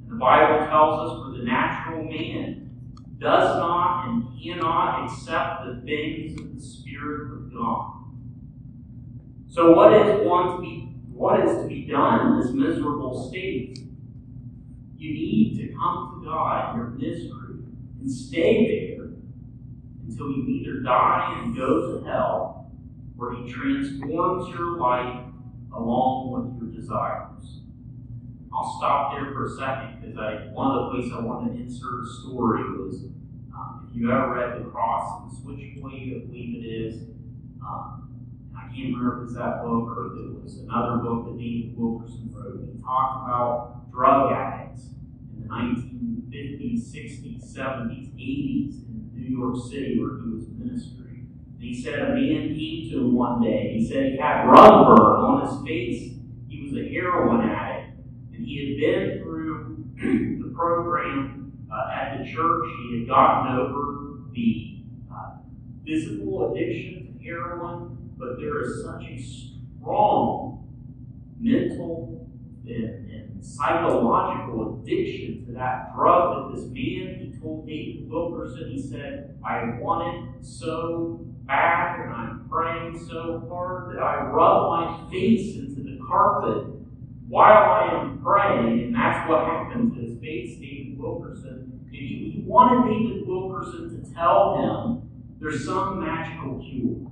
And 0.03 0.12
the 0.12 0.17
Bible 0.17 0.67
tells 0.67 1.11
us 1.11 1.19
for 1.19 1.39
the 1.39 1.45
natural 1.45 2.05
man 2.05 2.71
does 3.19 3.59
not 3.59 4.09
and 4.09 4.43
cannot 4.43 5.05
accept 5.05 5.67
the 5.67 5.83
things 5.85 6.41
of 6.41 6.55
the 6.55 6.61
Spirit 6.61 7.33
of 7.33 7.53
God. 7.53 8.00
So 9.50 9.73
what 9.73 9.92
is 9.92 10.25
one 10.25 10.57
to 10.57 10.62
be 10.62 10.95
what 11.12 11.40
is 11.40 11.61
to 11.61 11.66
be 11.66 11.85
done 11.85 12.33
in 12.33 12.40
this 12.40 12.52
miserable 12.52 13.28
state? 13.28 13.80
You 14.97 15.12
need 15.12 15.59
to 15.59 15.75
come 15.75 16.21
to 16.21 16.25
God 16.25 16.71
in 16.71 16.78
your 16.78 16.90
misery 16.90 17.64
and 18.00 18.11
stay 18.11 18.95
there 18.97 19.09
until 20.07 20.30
you 20.30 20.47
either 20.47 20.80
die 20.80 21.40
and 21.42 21.57
go 21.57 21.99
to 21.99 22.04
hell, 22.07 22.71
or 23.19 23.35
He 23.35 23.50
transforms 23.50 24.54
your 24.54 24.78
life 24.78 25.25
along 25.75 26.30
with 26.30 26.62
your 26.62 26.80
desires. 26.80 27.61
I'll 28.54 28.76
stop 28.78 29.14
there 29.14 29.33
for 29.33 29.47
a 29.47 29.50
second 29.50 30.00
because 30.00 30.16
I 30.16 30.47
one 30.52 30.76
of 30.76 30.85
the 30.85 30.90
places 30.90 31.12
I 31.12 31.23
wanted 31.23 31.57
to 31.57 31.62
insert 31.64 32.04
a 32.04 32.09
story 32.23 32.62
was 32.78 33.02
um, 33.52 33.88
if 33.90 33.97
you 33.97 34.12
ever 34.12 34.33
read 34.33 34.64
The 34.64 34.71
Cross 34.71 35.23
and 35.23 35.30
the 35.33 35.42
Switchblade, 35.42 36.23
I 36.23 36.26
believe 36.26 36.64
it 36.64 36.69
is. 36.69 37.02
Um, 37.66 38.10
I 38.57 38.62
can't 38.75 38.95
remember 38.95 39.23
if 39.23 39.28
it's 39.28 39.38
that 39.38 39.62
book 39.62 39.97
or 39.97 40.07
if 40.07 40.25
it 40.25 40.42
was 40.42 40.59
another 40.59 40.99
book 40.99 41.26
that 41.26 41.38
David 41.38 41.76
Wilkerson 41.76 42.30
wrote. 42.33 42.69
He 42.73 42.83
talked 42.83 43.28
about 43.28 43.90
drug 43.90 44.33
addicts 44.33 44.90
in 45.35 45.42
the 45.42 45.49
1950s, 45.49 46.80
60s, 46.92 47.57
70s, 47.57 48.12
80s 48.14 48.87
in 48.87 49.11
New 49.14 49.38
York 49.38 49.57
City 49.57 49.99
where 50.00 50.19
he 50.19 50.30
was 50.30 50.47
ministering. 50.57 51.28
And 51.54 51.62
he 51.62 51.80
said 51.80 51.99
a 51.99 52.09
man 52.14 52.54
came 52.54 52.90
to 52.90 52.99
him 53.00 53.14
one 53.14 53.42
day. 53.42 53.75
He 53.78 53.87
said 53.87 54.12
he 54.12 54.19
had 54.19 54.45
rug 54.45 54.97
burn 54.97 55.21
on 55.21 55.47
his 55.47 55.66
face. 55.66 56.14
He 56.49 56.62
was 56.62 56.76
a 56.76 56.88
heroin 56.88 57.49
addict. 57.49 57.99
And 58.35 58.47
he 58.47 58.59
had 58.59 58.80
been 58.80 59.23
through 59.23 59.85
the 60.42 60.54
program 60.54 61.52
uh, 61.73 61.90
at 61.92 62.19
the 62.19 62.25
church. 62.25 62.66
He 62.83 63.00
had 63.00 63.09
gotten 63.09 63.59
over 63.59 64.21
the 64.33 64.83
uh, 65.12 65.37
physical 65.85 66.52
addiction 66.52 67.19
to 67.19 67.25
heroin 67.25 67.90
but 68.21 68.39
there 68.39 68.62
is 68.62 68.85
such 68.85 69.03
a 69.03 69.19
strong 69.19 70.69
mental 71.41 72.29
and, 72.67 73.11
and, 73.11 73.27
psychological 73.43 74.83
addiction 74.83 75.47
to 75.47 75.53
that 75.53 75.95
drug 75.95 76.53
that 76.53 76.55
this 76.55 76.67
man, 76.67 76.75
he 77.19 77.35
told 77.41 77.67
David 77.67 78.07
Wilkerson, 78.11 78.71
he 78.71 78.79
said, 78.79 79.35
I 79.43 79.79
want 79.81 80.39
it 80.39 80.45
so 80.45 81.25
bad 81.47 82.00
and 82.00 82.12
I'm 82.12 82.49
praying 82.50 83.03
so 83.09 83.47
hard 83.49 83.97
that 83.97 84.03
I 84.03 84.27
rub 84.27 84.69
my 84.69 85.11
face 85.11 85.57
into 85.57 85.83
the 85.83 85.99
carpet 86.07 86.67
while 87.29 87.47
I 87.47 87.99
am 87.99 88.21
praying. 88.23 88.81
And 88.83 88.95
that's 88.95 89.27
what 89.27 89.47
happened 89.47 89.95
to 89.95 90.03
his 90.03 90.19
face, 90.19 90.59
David 90.59 90.99
Wilkerson. 90.99 91.81
And 91.87 91.95
he, 91.95 92.33
he 92.35 92.43
wanted 92.45 92.91
David 92.91 93.27
Wilkerson 93.27 94.05
to 94.05 94.15
tell 94.15 94.59
him 94.59 95.11
there's 95.41 95.65
some 95.65 96.05
magical 96.05 96.59
cure. 96.61 97.10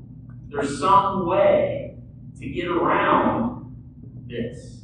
There's 0.49 0.79
some 0.79 1.27
way 1.27 1.97
to 2.39 2.49
get 2.49 2.69
around 2.69 3.77
this. 4.27 4.83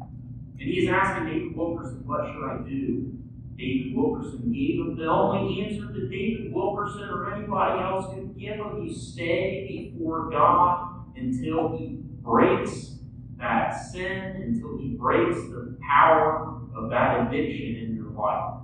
And 0.00 0.70
he's 0.70 0.88
asking 0.88 1.26
David 1.26 1.56
Wilkerson, 1.56 2.06
what 2.06 2.26
should 2.32 2.44
I 2.44 2.68
do? 2.68 3.12
David 3.56 3.96
Wilkerson 3.96 4.52
gave 4.52 4.80
him 4.80 4.96
the 4.96 5.06
only 5.06 5.62
answer 5.62 5.86
that 5.86 6.10
David 6.10 6.52
Wilkerson 6.52 7.08
or 7.08 7.34
anybody 7.34 7.82
else 7.82 8.14
could 8.14 8.38
give 8.38 8.54
him. 8.54 8.82
You 8.82 8.94
stay 8.94 9.66
before 9.68 10.30
God 10.30 11.04
until 11.16 11.76
he 11.76 11.98
breaks 12.22 12.96
that 13.38 13.72
sin, 13.72 14.42
until 14.42 14.78
he 14.78 14.94
breaks 14.94 15.36
the 15.36 15.76
power 15.86 16.60
of 16.74 16.90
that 16.90 17.26
addiction 17.26 17.76
in 17.76 17.96
your 17.96 18.10
life. 18.12 18.60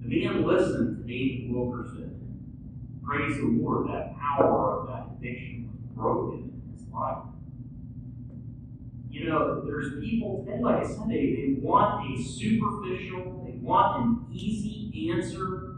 The 0.00 0.08
man 0.08 0.46
listened 0.46 0.98
to 0.98 1.02
David 1.04 1.52
Wilkerson. 1.52 2.12
Praise 3.04 3.36
the 3.36 3.44
Lord, 3.44 3.88
that 3.88 4.18
power 4.18 4.80
of 4.80 4.88
that 4.88 5.06
addiction 5.16 5.70
was 5.70 5.80
broken 5.94 6.50
in 6.50 6.76
his 6.76 6.86
life. 6.92 7.18
You 9.10 9.28
know, 9.28 9.62
there's 9.76 10.02
people 10.02 10.44
today, 10.44 10.62
like 10.62 10.84
I 10.84 10.86
said, 10.86 11.08
they, 11.08 11.14
they 11.14 11.56
want 11.60 12.10
a 12.10 12.22
superficial, 12.22 13.44
they 13.46 13.58
want 13.58 14.04
an 14.04 14.26
easy 14.32 15.10
answer 15.12 15.76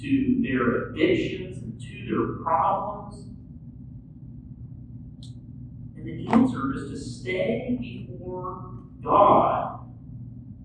to 0.00 0.42
their 0.42 0.90
addictions 0.90 1.58
and 1.58 1.80
to 1.80 2.06
their 2.06 2.44
problems. 2.44 3.24
And 5.96 6.06
the 6.06 6.28
answer 6.28 6.74
is 6.74 6.90
to 6.90 6.96
stay 6.96 7.76
before 7.80 8.70
God 9.02 9.80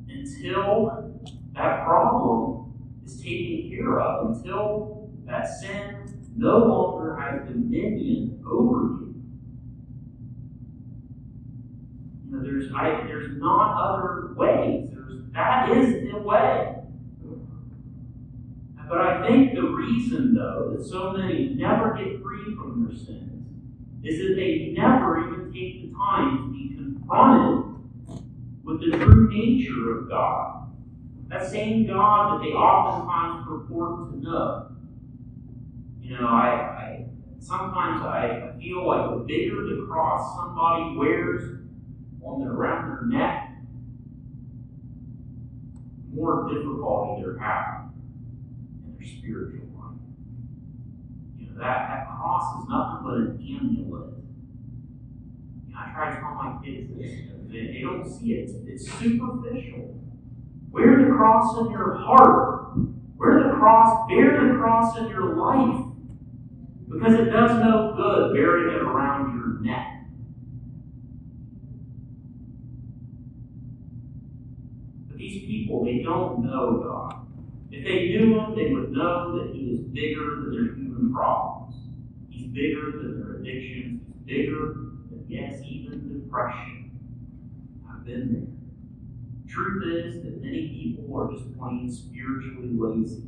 until 0.10 1.20
that 1.56 1.86
problem 1.86 2.74
is 3.06 3.22
taken 3.22 3.70
care 3.70 4.00
of, 4.00 4.36
until 4.36 5.10
that 5.25 5.48
sin 5.48 6.28
no 6.36 6.58
longer 6.58 7.16
has 7.16 7.48
dominion 7.48 8.44
over 8.46 8.82
you. 8.82 9.16
You 12.25 12.33
know, 12.33 12.33
there's 12.46 12.72
I, 12.76 13.04
there's 13.08 13.38
not 13.40 13.82
other 13.82 14.34
ways. 14.36 14.90
There's 14.92 15.22
that 15.34 15.70
is 15.72 16.12
the 16.12 16.20
way. 16.20 16.76
But 18.88 19.02
I 19.02 19.28
think 19.28 19.56
the 19.56 19.64
reason, 19.64 20.36
though, 20.36 20.76
that 20.76 20.86
so 20.86 21.14
many 21.14 21.50
never 21.56 21.96
get 21.96 22.22
free 22.22 22.54
from 22.56 22.86
their 22.86 22.96
sins 22.96 23.48
is 24.04 24.20
that 24.20 24.36
they 24.36 24.74
never 24.78 25.26
even 25.26 25.52
take 25.54 25.82
the 25.82 25.98
time 25.98 26.38
to 26.38 26.52
be 26.52 26.76
confronted 26.76 27.74
with 28.64 28.82
the 28.82 28.98
true 28.98 29.30
nature 29.30 29.98
of 29.98 30.10
God. 30.10 30.72
That 31.30 31.50
same 31.50 31.88
God 31.88 32.34
that 32.34 32.46
they 32.46 32.52
oftentimes 32.52 33.48
purport 33.48 34.12
to 34.12 34.18
know. 34.22 34.68
You 36.02 36.18
know, 36.18 36.28
I, 36.28 36.46
I 36.46 37.06
sometimes 37.40 38.04
I 38.04 38.52
feel 38.60 38.86
like 38.86 39.10
the 39.10 39.24
bigger 39.26 39.64
the 39.64 39.88
cross 39.88 40.36
somebody 40.36 40.96
wears 40.96 41.62
on 42.25 42.42
their 42.42 42.51
around 42.51 42.89
their 42.89 43.20
neck, 43.20 43.50
more 46.13 46.50
difficulty 46.51 47.22
they're 47.22 47.38
having 47.38 47.92
in 48.86 48.96
their 48.98 49.08
spiritual 49.08 49.68
life. 49.75 49.98
You 51.38 51.48
know, 51.48 51.58
that, 51.58 51.89
that 51.89 52.08
cross 52.08 52.63
is 52.63 52.70
nothing 52.70 53.00
but 53.03 53.13
an 53.13 53.29
amulet. 53.42 54.14
You 55.68 55.74
know, 55.74 55.79
I 55.79 55.92
try 55.94 56.14
to 56.14 56.20
tell 56.20 56.36
my 56.36 56.64
kids 56.64 56.90
this, 56.98 57.12
they, 57.50 57.68
they 57.68 57.81
don't 57.81 58.09
see 58.09 58.33
it. 58.33 58.50
It's, 58.50 58.86
it's 58.86 59.00
superficial. 59.00 60.00
Wear 60.72 61.05
the 61.05 61.12
cross 61.14 61.57
in 61.59 61.72
your 61.72 61.96
heart. 61.98 62.77
Wear 63.16 63.44
the 63.44 63.53
cross, 63.53 64.07
bear 64.09 64.48
the 64.48 64.55
cross 64.55 64.98
in 64.98 65.07
your 65.07 65.36
life. 65.36 65.86
Because 66.90 67.14
it 67.14 67.25
does 67.25 67.51
no 67.59 67.94
good 67.96 68.33
bearing 68.33 68.74
it 68.74 68.81
around 68.81 69.38
your 69.38 69.62
neck. 69.62 70.05
But 75.07 75.18
these 75.18 75.44
people, 75.74 75.86
they 75.86 76.03
don't 76.03 76.44
know 76.46 76.83
God. 76.83 77.27
If 77.72 77.86
they 77.86 78.09
knew 78.09 78.40
Him, 78.40 78.55
they 78.55 78.74
would 78.74 78.92
know 78.92 79.38
that 79.38 79.53
He 79.53 79.72
is 79.72 79.79
bigger 79.79 80.42
than 80.42 80.51
their 80.51 80.75
human 80.75 81.14
problems. 81.14 81.75
He's 82.29 82.48
bigger 82.48 82.92
than 82.92 83.20
their 83.20 83.36
addictions. 83.38 84.01
He's 84.05 84.16
bigger 84.25 84.74
than, 84.74 85.25
yes, 85.27 85.62
even 85.66 86.22
depression. 86.22 86.92
I've 87.90 88.05
been 88.05 88.33
there. 88.33 89.51
Truth 89.51 89.83
is 89.86 90.24
that 90.24 90.42
many 90.42 90.70
people 90.70 91.16
are 91.18 91.31
just 91.31 91.57
plain 91.57 91.92
spiritually 91.92 92.70
lazy. 92.72 93.24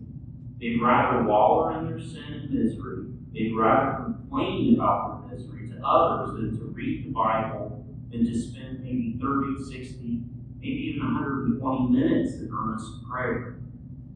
They'd 0.59 0.81
rather 0.81 1.23
wallow 1.23 1.77
in 1.77 1.89
their 1.89 1.99
sin 1.99 2.23
and 2.33 2.51
misery. 2.51 3.07
They'd 3.33 3.53
rather 3.55 4.03
complain 4.05 4.75
about 4.75 5.27
their 5.27 5.37
misery 5.37 5.69
to 5.69 5.85
others 5.85 6.35
than 6.35 6.57
to 6.57 6.65
read 6.65 7.05
the 7.05 7.11
Bible 7.11 7.85
and 8.11 8.25
to 8.25 8.39
spend 8.39 8.81
maybe 8.81 9.19
30, 9.21 9.63
60, 9.63 10.23
maybe 10.65 10.95
even 10.95 11.13
120 11.13 11.89
minutes 11.89 12.35
in 12.35 12.49
earnest 12.51 13.03
prayer. 13.09 13.59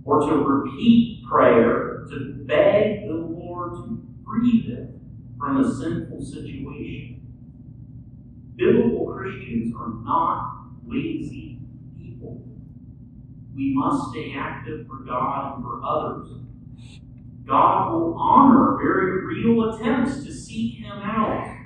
Or 0.03 0.21
to 0.21 0.35
repeat 0.35 1.23
prayer, 1.29 2.05
to 2.09 2.43
beg 2.45 3.07
the 3.07 3.13
Lord 3.13 3.75
to 3.75 4.01
free 4.25 4.67
them 4.67 4.99
from 5.37 5.63
a 5.63 5.75
sinful 5.75 6.25
situation. 6.25 7.21
Biblical 8.55 9.13
Christians 9.13 9.75
are 9.77 9.89
not 10.03 10.65
lazy 10.87 11.59
people. 11.97 12.41
We 13.55 13.73
must 13.75 14.09
stay 14.09 14.33
active 14.35 14.87
for 14.87 15.03
God 15.03 15.55
and 15.55 15.63
for 15.63 15.81
others. 15.83 16.29
God 17.45 17.93
will 17.93 18.15
honor 18.15 18.77
very 18.81 19.25
real 19.25 19.75
attempts 19.75 20.23
to 20.23 20.33
seek 20.33 20.79
Him 20.79 20.97
out. 20.97 21.58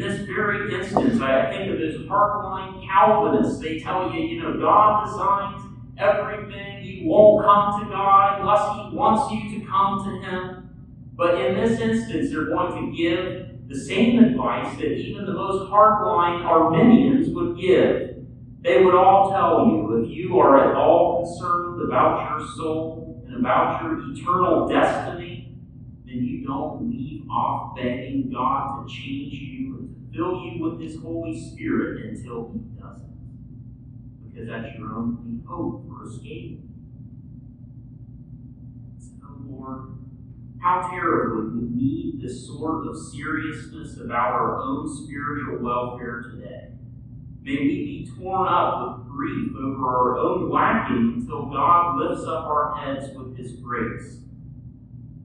This 0.00 0.20
very 0.20 0.74
instance, 0.74 1.20
I 1.20 1.50
think 1.50 1.70
of 1.70 1.78
those 1.78 2.08
hardline 2.08 2.88
Calvinists. 2.88 3.60
They 3.60 3.80
tell 3.80 4.10
you, 4.10 4.20
you 4.22 4.42
know, 4.42 4.58
God 4.58 5.04
designs 5.04 5.62
everything. 5.98 6.82
You 6.82 7.06
won't 7.06 7.44
come 7.44 7.82
to 7.82 7.90
God 7.90 8.40
unless 8.40 8.62
He 8.62 8.96
wants 8.96 9.30
you 9.30 9.60
to 9.60 9.66
come 9.66 10.02
to 10.04 10.26
Him. 10.26 10.70
But 11.14 11.38
in 11.38 11.54
this 11.54 11.78
instance, 11.80 12.30
they're 12.30 12.46
going 12.46 12.90
to 12.90 12.96
give 12.96 13.68
the 13.68 13.78
same 13.78 14.24
advice 14.24 14.74
that 14.78 14.90
even 14.90 15.26
the 15.26 15.34
most 15.34 15.70
hardline 15.70 16.46
Arminians 16.46 17.28
would 17.34 17.60
give. 17.60 18.24
They 18.62 18.82
would 18.82 18.94
all 18.94 19.30
tell 19.30 19.66
you 19.66 20.02
if 20.02 20.10
you 20.10 20.38
are 20.38 20.70
at 20.70 20.76
all 20.76 21.26
concerned 21.26 21.82
about 21.82 22.30
your 22.30 22.48
soul 22.56 23.22
and 23.26 23.36
about 23.36 23.82
your 23.82 24.00
eternal 24.12 24.66
destiny, 24.66 25.54
then 26.06 26.24
you 26.24 26.46
don't 26.46 26.90
leave 26.90 27.28
off 27.30 27.76
begging 27.76 28.30
God 28.32 28.86
to 28.86 28.92
change 28.92 29.34
you 29.34 29.69
fill 30.12 30.44
you 30.44 30.62
with 30.62 30.80
His 30.80 31.00
Holy 31.00 31.38
Spirit 31.38 32.06
until 32.06 32.52
He 32.52 32.80
doesn't. 32.80 33.10
Because 34.24 34.48
that's 34.48 34.78
your 34.78 34.94
only 34.94 35.42
hope 35.46 35.86
for 35.88 36.08
escape. 36.08 36.60
So, 38.98 39.26
Lord, 39.46 39.98
how 40.60 40.88
terribly 40.90 41.60
we 41.60 41.68
need 41.74 42.20
this 42.22 42.46
sort 42.46 42.86
of 42.86 42.96
seriousness 42.96 43.98
about 43.98 44.32
our 44.32 44.60
own 44.60 44.88
spiritual 45.04 45.58
welfare 45.58 46.22
today. 46.22 46.68
May 47.42 47.56
we 47.56 48.06
be 48.06 48.12
torn 48.18 48.46
up 48.46 48.98
with 48.98 49.08
grief 49.08 49.52
over 49.56 49.86
our 49.86 50.18
own 50.18 50.50
lacking 50.50 51.14
until 51.16 51.46
God 51.46 51.96
lifts 51.96 52.24
up 52.24 52.44
our 52.44 52.76
heads 52.76 53.16
with 53.16 53.36
His 53.36 53.52
grace. 53.52 54.18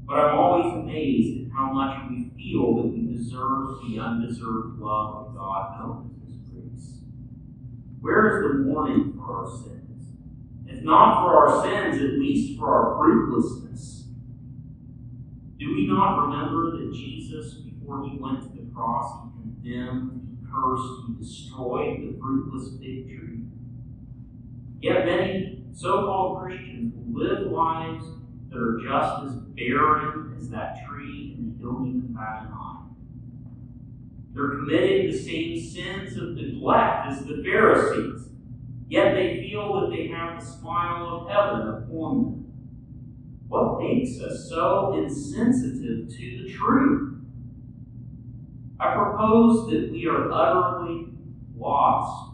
But 0.05 0.19
I'm 0.19 0.37
always 0.37 0.73
amazed 0.73 1.45
at 1.45 1.51
how 1.51 1.73
much 1.73 2.09
we 2.09 2.24
feel 2.45 2.75
that 2.75 2.87
we 2.87 3.15
deserve 3.15 3.79
the 3.87 3.99
undeserved 3.99 4.79
love 4.79 5.15
of 5.15 5.35
God 5.35 5.79
known 5.79 6.15
as 6.15 6.29
His 6.29 6.37
grace. 6.49 6.99
Where 7.99 8.27
is 8.27 8.43
the 8.43 8.63
warning 8.63 9.13
for 9.15 9.45
our 9.45 9.47
sins? 9.47 10.09
If 10.67 10.83
not 10.83 11.23
for 11.23 11.35
our 11.35 11.63
sins, 11.63 12.01
at 12.01 12.19
least 12.19 12.59
for 12.59 12.69
our 12.69 12.97
fruitlessness. 12.97 14.03
Do 15.57 15.73
we 15.73 15.87
not 15.87 16.27
remember 16.27 16.77
that 16.77 16.93
Jesus, 16.93 17.55
before 17.55 18.07
he 18.07 18.17
went 18.17 18.41
to 18.41 18.49
the 18.49 18.69
cross, 18.73 19.23
he 19.23 19.41
condemned 19.41 20.37
cursed, 20.51 21.07
he 21.07 21.23
destroyed 21.23 22.01
the 22.01 22.19
fruitless 22.19 22.77
fig 22.77 23.07
tree. 23.07 23.39
Yet 24.81 25.05
many 25.05 25.63
so 25.73 26.05
called 26.05 26.43
Christians 26.43 26.93
live 27.11 27.51
lives 27.51 28.05
that 28.49 28.57
are 28.57 28.79
just 28.83 29.25
as 29.25 29.41
barren 29.55 30.35
as 30.37 30.49
that 30.49 30.85
tree, 30.87 31.34
don't 31.65 31.87
even. 31.87 32.05
They're 34.33 34.49
committing 34.49 35.11
the 35.11 35.17
same 35.17 35.57
sins 35.57 36.17
of 36.17 36.35
neglect 36.35 37.07
as 37.07 37.23
the 37.23 37.41
Pharisees, 37.41 38.27
yet 38.89 39.15
they 39.15 39.39
feel 39.39 39.79
that 39.79 39.95
they 39.95 40.07
have 40.07 40.41
the 40.41 40.45
smile 40.45 41.07
of 41.07 41.29
heaven 41.29 41.69
upon 41.69 42.23
them. 42.23 42.51
What 43.47 43.79
makes 43.79 44.19
us 44.19 44.49
so 44.49 45.01
insensitive 45.01 46.09
to 46.09 46.43
the 46.43 46.53
truth? 46.53 47.21
I 48.77 48.93
propose 48.93 49.69
that 49.69 49.89
we 49.89 50.05
are 50.07 50.29
utterly 50.29 51.07
lost 51.57 52.33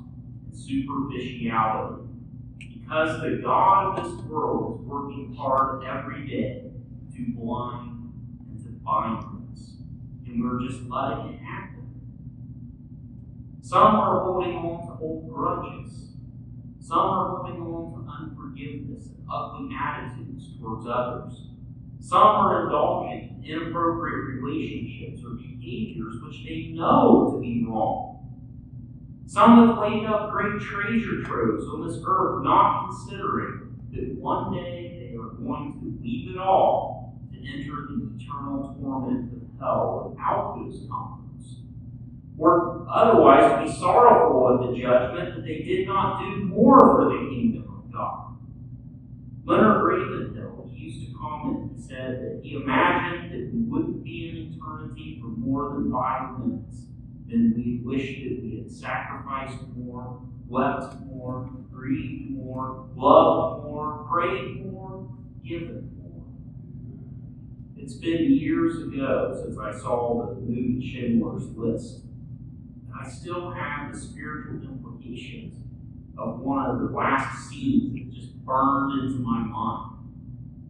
in 0.49 0.57
superficiality 0.57 2.07
because 2.57 3.21
the 3.21 3.41
God 3.43 3.99
of 3.99 4.03
this 4.03 4.25
world 4.25 4.79
is 4.81 4.87
working 4.87 5.35
hard 5.37 5.85
every 5.85 6.27
day 6.27 6.71
to 7.15 7.25
blind 7.35 7.90
to 8.85 9.41
us. 9.53 9.73
And 10.25 10.43
we're 10.43 10.67
just 10.67 10.83
letting 10.89 11.33
it 11.33 11.39
happen. 11.39 11.87
Some 13.61 13.95
are 13.95 14.23
holding 14.23 14.55
on 14.55 14.87
to 14.87 15.03
old 15.03 15.31
grudges. 15.31 16.09
Some 16.79 16.99
are 16.99 17.37
holding 17.37 17.61
on 17.61 18.03
to 18.03 18.11
unforgiveness 18.11 19.07
and 19.07 19.25
ugly 19.31 19.75
attitudes 19.79 20.49
towards 20.59 20.85
others. 20.87 21.47
Some 21.99 22.21
are 22.21 22.65
indulging 22.65 23.43
in 23.43 23.51
inappropriate 23.51 24.41
relationships 24.41 25.21
or 25.23 25.35
behaviors 25.35 26.15
which 26.23 26.43
they 26.43 26.73
know 26.75 27.31
to 27.33 27.41
be 27.41 27.63
wrong. 27.65 28.17
Some 29.27 29.67
have 29.67 29.77
laid 29.77 30.05
up 30.05 30.31
great 30.31 30.59
treasure 30.59 31.23
troves 31.23 31.65
on 31.65 31.87
this 31.87 31.97
earth, 32.05 32.43
not 32.43 32.89
considering 32.89 33.79
that 33.91 34.19
one 34.19 34.53
day 34.53 35.11
they 35.11 35.17
are 35.17 35.29
going 35.29 35.79
to 35.79 36.03
leave 36.03 36.31
it 36.31 36.37
all 36.37 36.90
enter 37.45 37.87
the 37.89 38.11
eternal 38.15 38.75
torment 38.81 39.33
of 39.33 39.59
hell 39.59 40.09
without 40.09 40.55
those 40.57 40.87
comforts. 40.89 41.57
Or 42.37 42.87
otherwise 42.89 43.67
be 43.67 43.79
sorrowful 43.79 44.65
at 44.65 44.71
the 44.71 44.81
judgment 44.81 45.35
that 45.35 45.43
they 45.45 45.59
did 45.59 45.87
not 45.87 46.21
do 46.21 46.45
more 46.45 46.79
for 46.79 47.05
the 47.05 47.29
kingdom 47.29 47.83
of 47.85 47.93
God. 47.93 48.37
Leonard 49.45 49.83
Ravenhill 49.83 50.69
used 50.73 51.07
to 51.07 51.17
comment, 51.17 51.71
and 51.71 51.79
said 51.79 52.21
that 52.21 52.39
he 52.43 52.55
imagined 52.55 53.31
that 53.31 53.53
we 53.53 53.61
wouldn't 53.61 54.03
be 54.03 54.29
in 54.29 54.53
eternity 54.53 55.19
for 55.21 55.27
more 55.27 55.73
than 55.73 55.91
five 55.91 56.39
minutes 56.39 56.85
then 57.31 57.53
we 57.55 57.79
wish 57.83 58.23
that 58.23 58.43
we 58.43 58.57
had 58.57 58.69
sacrificed 58.69 59.57
more, 59.77 60.21
wept 60.49 60.99
more, 61.05 61.49
grieved 61.71 62.31
more, 62.31 62.89
loved 62.93 63.63
more, 63.63 64.05
prayed 64.11 64.65
more, 64.65 65.07
given. 65.41 66.00
It's 67.91 67.99
been 67.99 68.31
years 68.31 68.81
ago 68.83 69.37
since 69.43 69.57
I 69.59 69.77
saw 69.77 70.25
the 70.25 70.39
movie 70.39 70.79
Schindler's 70.81 71.45
List. 71.57 72.03
And 72.87 72.93
I 72.97 73.05
still 73.05 73.51
have 73.51 73.91
the 73.91 73.99
spiritual 73.99 74.61
implications 74.63 75.55
of 76.17 76.39
one 76.39 76.69
of 76.69 76.79
the 76.79 76.85
last 76.85 77.49
scenes 77.49 77.93
that 77.93 78.13
just 78.13 78.33
burned 78.45 78.97
into 79.01 79.19
my 79.19 79.41
mind. 79.41 80.07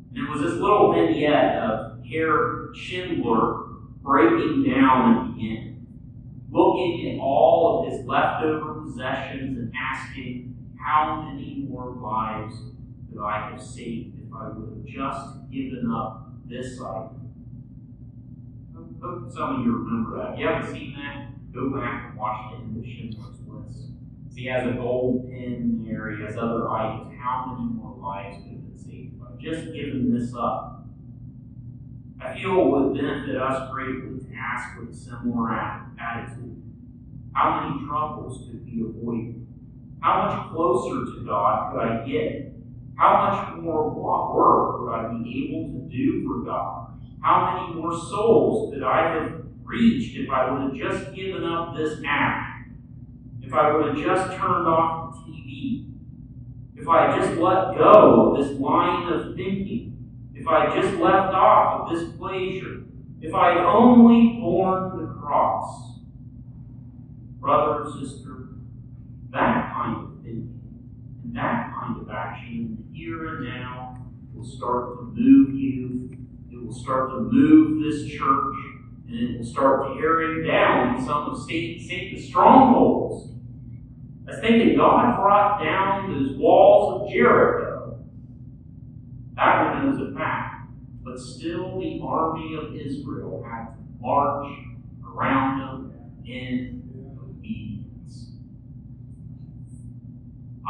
And 0.10 0.28
it 0.28 0.32
was 0.32 0.42
this 0.42 0.60
little 0.60 0.94
vignette 0.94 1.58
of 1.62 2.04
Herr 2.04 2.74
Schindler 2.74 3.66
breaking 4.02 4.64
down 4.68 5.30
at 5.30 5.36
the 5.36 5.58
end 5.58 5.88
looking 6.50 7.12
at 7.12 7.20
all 7.22 7.86
of 7.86 7.94
his 7.94 8.04
leftover 8.04 8.82
possessions 8.82 9.60
and 9.60 9.72
asking, 9.80 10.56
How 10.84 11.22
many 11.22 11.68
more 11.70 11.92
lives 11.92 12.56
could 13.12 13.22
I 13.24 13.52
have 13.52 13.62
saved 13.62 14.18
if 14.26 14.34
I 14.34 14.48
would 14.50 14.70
have 14.70 14.86
just 14.86 15.52
given 15.52 15.92
up 15.96 16.21
this 16.52 16.82
item? 16.82 17.18
Hope 19.02 19.32
some 19.32 19.56
of 19.56 19.66
you 19.66 19.72
remember 19.72 20.18
that. 20.18 20.34
If 20.34 20.40
you 20.40 20.48
haven't 20.48 20.74
seen 20.74 20.96
that, 20.96 21.54
go 21.54 21.70
back 21.70 22.10
and 22.10 22.20
watch 22.20 22.52
the 22.52 22.58
end 22.58 22.78
of 22.78 22.86
Schindler's 22.86 23.40
List. 23.48 23.90
he 24.36 24.46
has 24.46 24.68
a 24.68 24.74
gold 24.74 25.30
pin 25.30 25.84
there, 25.88 26.16
he 26.16 26.24
has 26.24 26.38
other 26.38 26.70
items. 26.70 27.18
How 27.20 27.56
many 27.56 27.74
more 27.74 27.98
lives 27.98 28.38
could 28.44 28.52
have 28.52 28.68
been 28.68 28.78
saved 28.78 29.16
I 29.22 29.42
just 29.42 29.74
given 29.74 30.14
this 30.14 30.36
up? 30.36 30.86
I 32.22 32.38
feel 32.38 32.52
it 32.52 32.70
would 32.70 32.94
benefit 32.96 33.42
us 33.42 33.72
greatly 33.72 34.20
to 34.20 34.36
ask 34.36 34.80
with 34.80 34.90
a 34.90 34.94
similar 34.94 35.52
attitude. 35.52 36.62
How 37.34 37.62
many 37.62 37.88
troubles 37.88 38.46
could 38.46 38.66
be 38.66 38.82
avoided? 38.82 39.48
How 40.02 40.28
much 40.28 40.52
closer 40.52 41.06
to 41.06 41.26
God 41.26 41.72
could 41.72 41.82
I 41.82 42.06
get? 42.06 42.51
How 43.02 43.56
much 43.56 43.64
more 43.64 43.90
work 43.90 44.80
would 44.80 44.94
I 44.94 45.12
be 45.24 45.50
able 45.50 45.74
to 45.74 45.90
do 45.90 46.24
for 46.28 46.46
God? 46.46 47.02
How 47.24 47.68
many 47.68 47.82
more 47.82 47.94
souls 47.98 48.72
could 48.72 48.84
I 48.84 49.16
have 49.16 49.42
reached 49.64 50.16
if 50.16 50.30
I 50.30 50.52
would 50.52 50.62
have 50.62 50.76
just 50.76 51.16
given 51.16 51.44
up 51.44 51.76
this 51.76 52.00
app? 52.06 52.68
If 53.42 53.52
I 53.56 53.76
would 53.76 53.88
have 53.88 53.98
just 53.98 54.38
turned 54.38 54.68
off 54.68 55.16
the 55.26 55.32
TV? 55.32 55.92
If 56.76 56.88
I 56.88 57.18
just 57.18 57.40
let 57.40 57.76
go 57.76 58.36
of 58.36 58.38
this 58.38 58.60
line 58.60 59.12
of 59.12 59.36
thinking? 59.36 59.92
if 60.36 60.48
I 60.48 60.80
just 60.80 60.96
left 61.00 61.34
off 61.34 61.82
of 61.82 61.96
this 61.96 62.16
pleasure, 62.18 62.84
if 63.20 63.34
I 63.34 63.54
had 63.54 63.66
only 63.66 64.40
borne 64.40 65.00
the 65.00 65.14
cross. 65.20 65.98
Brother 67.40 67.90
sister, 68.00 68.50
that 69.32 69.74
kind 69.74 69.98
of 69.98 70.24
thinking 70.24 70.62
and 71.24 71.36
that 71.36 71.74
kind 71.74 72.00
of 72.00 72.10
action 72.10 72.81
here 73.02 73.36
and 73.36 73.46
now 73.46 73.98
will 74.32 74.46
start 74.46 74.98
to 74.98 75.04
move 75.16 75.56
you. 75.56 76.10
It 76.52 76.64
will 76.64 76.74
start 76.74 77.10
to 77.10 77.18
move 77.20 77.82
this 77.84 78.06
church, 78.06 78.56
and 79.08 79.18
it 79.18 79.38
will 79.40 79.46
start 79.46 79.98
tearing 79.98 80.46
down 80.46 81.04
some 81.04 81.32
of 81.32 81.44
Satan's 81.44 82.28
strongholds. 82.28 83.32
I 84.28 84.40
think 84.40 84.64
that 84.64 84.78
God 84.78 85.16
brought 85.16 85.64
down 85.64 86.12
those 86.12 86.38
walls 86.38 87.02
of 87.02 87.14
Jericho 87.14 87.72
that 89.36 89.74
one 89.74 89.92
was 89.92 90.12
a 90.12 90.16
fact. 90.16 90.70
But 91.04 91.20
still, 91.20 91.80
the 91.80 92.00
army 92.04 92.56
of 92.56 92.76
Israel 92.76 93.44
had 93.44 93.74
to 93.74 93.82
march 94.00 94.54
around 95.04 95.60
them 95.60 95.94
in 96.24 96.81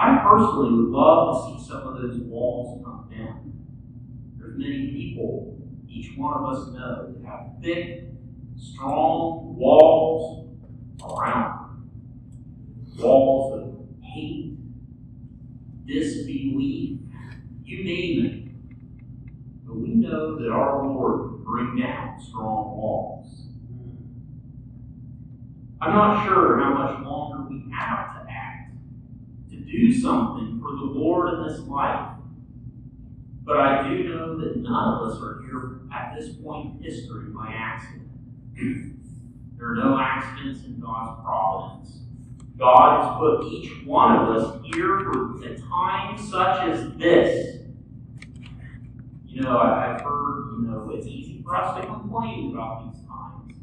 I 0.02 0.18
personally 0.24 0.72
would 0.74 0.90
love 0.90 1.56
to 1.56 1.62
see 1.62 1.68
some 1.70 1.88
of 1.88 2.02
those 2.02 2.18
walls 2.22 2.84
come 2.84 3.08
down. 3.16 3.54
There's 4.38 4.58
many 4.58 4.88
people, 4.88 5.62
each 5.88 6.18
one 6.18 6.34
of 6.34 6.50
us 6.50 6.74
know, 6.74 7.14
that 7.14 7.26
have 7.28 7.62
thick, 7.62 8.08
strong 8.58 9.56
walls 9.56 10.50
around 11.04 11.60
them. 11.60 11.90
Walls 12.98 13.62
of 13.62 14.04
hate, 14.04 14.58
disbelief, 15.86 17.00
you 17.64 17.84
name 17.84 18.26
it 18.26 18.42
but 19.72 19.80
we 19.80 19.90
know 19.90 20.38
that 20.38 20.50
our 20.50 20.86
Lord 20.86 21.30
can 21.30 21.44
bring 21.46 21.80
down 21.80 22.20
strong 22.20 22.76
walls. 22.78 23.46
I'm 25.80 25.94
not 25.94 26.26
sure 26.26 26.60
how 26.60 26.74
much 26.74 27.06
longer 27.06 27.48
we 27.50 27.72
have 27.72 28.16
to 28.16 28.30
act, 28.30 28.74
to 29.52 29.61
do 29.72 29.94
something 29.94 30.60
for 30.62 30.72
the 30.72 31.00
Lord 31.00 31.34
in 31.34 31.48
this 31.48 31.60
life. 31.62 32.10
But 33.44 33.58
I 33.58 33.90
do 33.90 34.04
know 34.04 34.38
that 34.40 34.58
none 34.58 34.94
of 34.94 35.12
us 35.12 35.22
are 35.22 35.42
here 35.44 35.82
at 35.94 36.16
this 36.18 36.36
point 36.36 36.78
in 36.78 36.84
history 36.84 37.30
by 37.30 37.52
accident. 37.54 38.10
there 39.58 39.72
are 39.72 39.76
no 39.76 39.98
accidents 40.00 40.66
in 40.66 40.80
God's 40.80 41.22
providence. 41.24 41.98
God 42.58 43.02
has 43.02 43.18
put 43.18 43.52
each 43.52 43.86
one 43.86 44.16
of 44.18 44.36
us 44.36 44.62
here 44.66 45.00
for 45.00 45.44
a 45.44 45.58
time 45.58 46.18
such 46.18 46.70
as 46.70 46.94
this 46.98 47.62
you 49.32 49.42
know, 49.42 49.58
I, 49.58 49.94
have 49.94 50.02
heard, 50.02 50.58
you 50.58 50.68
know, 50.68 50.92
it's 50.94 51.08
easy 51.08 51.42
for 51.42 51.56
us 51.56 51.80
to 51.80 51.88
complain 51.88 52.52
about 52.52 52.94
these 52.94 53.02
times. 53.08 53.54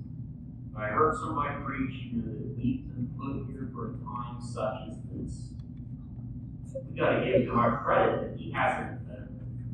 I 0.75 0.87
heard 0.87 1.15
somebody 1.17 1.63
preach, 1.63 2.07
you 2.11 2.23
know, 2.23 2.33
that 2.33 2.57
we've 2.57 2.89
been 2.89 3.11
put 3.19 3.53
here 3.53 3.69
for 3.75 3.91
a 3.91 3.93
time 3.99 4.41
such 4.41 4.89
as 4.89 4.97
this. 5.13 5.51
We've 6.75 6.97
got 6.97 7.21
to 7.21 7.25
give 7.25 7.49
God 7.49 7.85
credit 7.85 8.21
that 8.21 8.39
He 8.39 8.51
has 8.53 8.99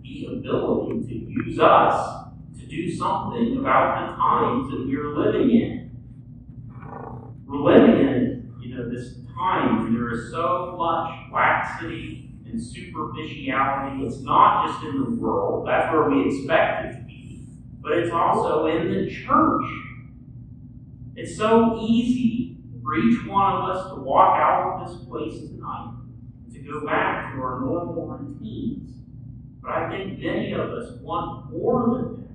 the 0.02 0.26
ability 0.26 1.06
to 1.06 1.14
use 1.14 1.58
us 1.58 2.28
to 2.58 2.66
do 2.66 2.90
something 2.94 3.58
about 3.58 4.10
the 4.10 4.16
times 4.16 4.70
that 4.70 4.86
we're 4.86 5.16
living 5.16 5.50
in. 5.50 5.90
We're 7.46 7.56
living 7.56 8.06
in, 8.06 8.54
you 8.60 8.74
know, 8.74 8.88
this 8.88 9.14
time 9.36 9.82
when 9.82 9.94
there 9.94 10.12
is 10.12 10.30
so 10.30 10.76
much 10.78 11.32
laxity 11.32 12.30
and 12.46 12.62
superficiality. 12.62 14.04
It's 14.04 14.20
not 14.20 14.68
just 14.68 14.84
in 14.84 15.02
the 15.02 15.10
world, 15.20 15.66
that's 15.66 15.92
where 15.92 16.08
we 16.08 16.26
expect 16.26 16.86
it 16.86 16.98
to 16.98 17.04
be, 17.04 17.46
but 17.80 17.92
it's 17.92 18.12
also 18.12 18.66
in 18.66 18.92
the 18.92 19.10
church. 19.10 19.64
It's 21.16 21.36
so 21.36 21.80
easy 21.82 22.58
for 22.82 22.96
each 22.96 23.26
one 23.26 23.56
of 23.56 23.76
us 23.76 23.88
to 23.90 24.00
walk 24.00 24.36
out 24.36 24.80
of 24.82 24.88
this 24.88 25.06
place 25.06 25.38
tonight 25.48 25.93
go 26.66 26.86
back 26.86 27.34
to 27.34 27.40
our 27.40 27.60
normal 27.60 28.06
routines. 28.06 28.90
But 29.62 29.72
I 29.72 29.88
think 29.90 30.18
many 30.18 30.52
of 30.52 30.70
us 30.70 30.98
want 31.00 31.52
more 31.52 31.94
than 31.94 32.20
that. 32.20 32.28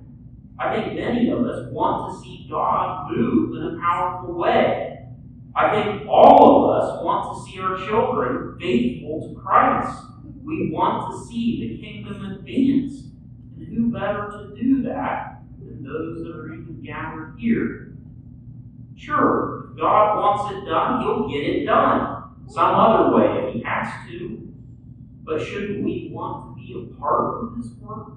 I 0.58 0.74
think 0.74 0.94
many 0.94 1.30
of 1.30 1.44
us 1.44 1.72
want 1.72 2.12
to 2.12 2.20
see 2.20 2.46
God 2.50 3.10
move 3.10 3.56
in 3.56 3.76
a 3.76 3.80
powerful 3.80 4.34
way. 4.34 5.06
I 5.54 5.70
think 5.70 6.08
all 6.08 6.70
of 6.70 6.82
us 6.82 7.04
want 7.04 7.36
to 7.46 7.50
see 7.50 7.58
our 7.60 7.76
children 7.76 8.58
faithful 8.60 9.28
to 9.28 9.40
Christ. 9.40 10.02
We 10.44 10.70
want 10.70 11.12
to 11.12 11.28
see 11.28 11.60
the 11.60 11.82
kingdom 11.82 12.24
advance. 12.24 13.04
And 13.56 13.66
who 13.68 13.90
better 13.90 14.28
to 14.30 14.54
do 14.54 14.82
that 14.82 15.42
than 15.58 15.82
those 15.82 16.22
that 16.22 16.36
are 16.36 16.52
even 16.52 16.82
gathered 16.84 17.36
here? 17.38 17.94
Sure, 18.96 19.72
God 19.78 20.18
wants 20.18 20.54
it 20.54 20.68
done, 20.68 21.02
He'll 21.02 21.28
get 21.28 21.48
it 21.48 21.64
done 21.64 22.20
some 22.50 22.74
other 22.74 23.14
way 23.14 23.48
if 23.48 23.54
He 23.54 23.62
has 23.62 23.88
to. 24.08 24.52
But 25.22 25.40
shouldn't 25.40 25.84
we 25.84 26.10
want 26.12 26.56
to 26.56 26.60
be 26.60 26.74
a 26.74 26.98
part 26.98 27.44
of 27.44 27.56
this 27.56 27.72
work? 27.78 28.14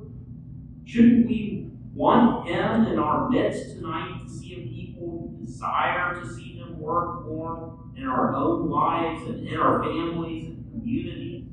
Shouldn't 0.85 1.27
we 1.27 1.69
want 1.93 2.47
Him 2.47 2.87
in 2.87 2.97
our 2.97 3.29
midst 3.29 3.75
tonight 3.75 4.21
to 4.23 4.29
see 4.29 4.53
a 4.53 4.67
people 4.67 5.29
who 5.37 5.45
desire 5.45 6.19
to 6.19 6.33
see 6.33 6.57
Him 6.57 6.79
work 6.79 7.27
more 7.27 7.79
in 7.95 8.07
our 8.07 8.35
own 8.35 8.69
lives 8.69 9.21
and 9.27 9.47
in 9.47 9.59
our 9.59 9.83
families 9.83 10.47
and 10.47 10.71
community? 10.71 11.47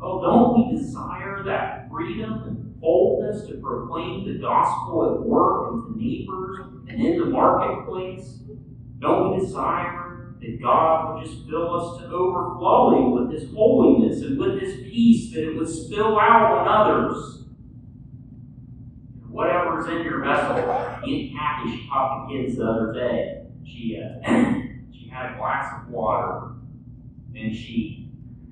Oh, 0.00 0.22
don't 0.22 0.72
we 0.72 0.78
desire 0.78 1.42
that 1.44 1.90
freedom 1.90 2.42
and 2.44 2.80
boldness 2.80 3.46
to 3.48 3.54
proclaim 3.54 4.26
the 4.26 4.38
gospel 4.38 5.14
at 5.14 5.20
work 5.20 5.72
and 5.72 5.82
to 5.84 6.02
neighbors 6.02 6.60
and 6.88 7.00
in 7.00 7.18
the 7.18 7.26
marketplace? 7.26 8.40
Don't 8.98 9.32
we 9.32 9.44
desire 9.44 10.03
that 10.44 10.62
God 10.62 11.14
would 11.14 11.24
just 11.24 11.48
fill 11.48 11.74
us 11.74 12.00
to 12.00 12.08
overflowing 12.08 13.12
with 13.12 13.32
His 13.32 13.50
holiness 13.52 14.22
and 14.22 14.38
with 14.38 14.60
His 14.60 14.74
peace, 14.82 15.32
that 15.32 15.48
it 15.48 15.56
would 15.56 15.68
spill 15.68 16.18
out 16.18 16.52
on 16.52 16.68
others? 16.68 17.44
Whatever's 19.28 19.88
in 19.88 20.04
your 20.04 20.22
vessel. 20.22 20.52
Aunt 20.52 21.02
Kathy, 21.04 21.70
she 21.70 21.88
taught 21.88 22.28
the 22.28 22.34
kids 22.34 22.56
the 22.56 22.64
other 22.64 22.92
day. 22.92 23.46
She 23.64 24.00
uh, 24.00 24.20
she 24.92 25.08
had 25.08 25.32
a 25.32 25.36
glass 25.36 25.82
of 25.82 25.88
water, 25.90 26.52
and 27.34 27.54
she 27.54 28.04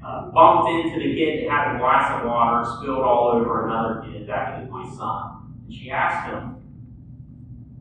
uh, 0.04 0.30
bumped 0.30 0.70
into 0.70 0.98
the 0.98 1.14
kid 1.14 1.44
that 1.44 1.50
had 1.50 1.76
a 1.76 1.78
glass 1.78 2.20
of 2.20 2.26
water, 2.26 2.68
spilled 2.78 3.04
all 3.04 3.32
over 3.34 3.66
another 3.66 4.02
kid, 4.10 4.28
actually 4.28 4.68
my 4.70 4.88
son. 4.96 5.54
And 5.64 5.72
she 5.72 5.90
asked 5.90 6.28
him, 6.28 6.56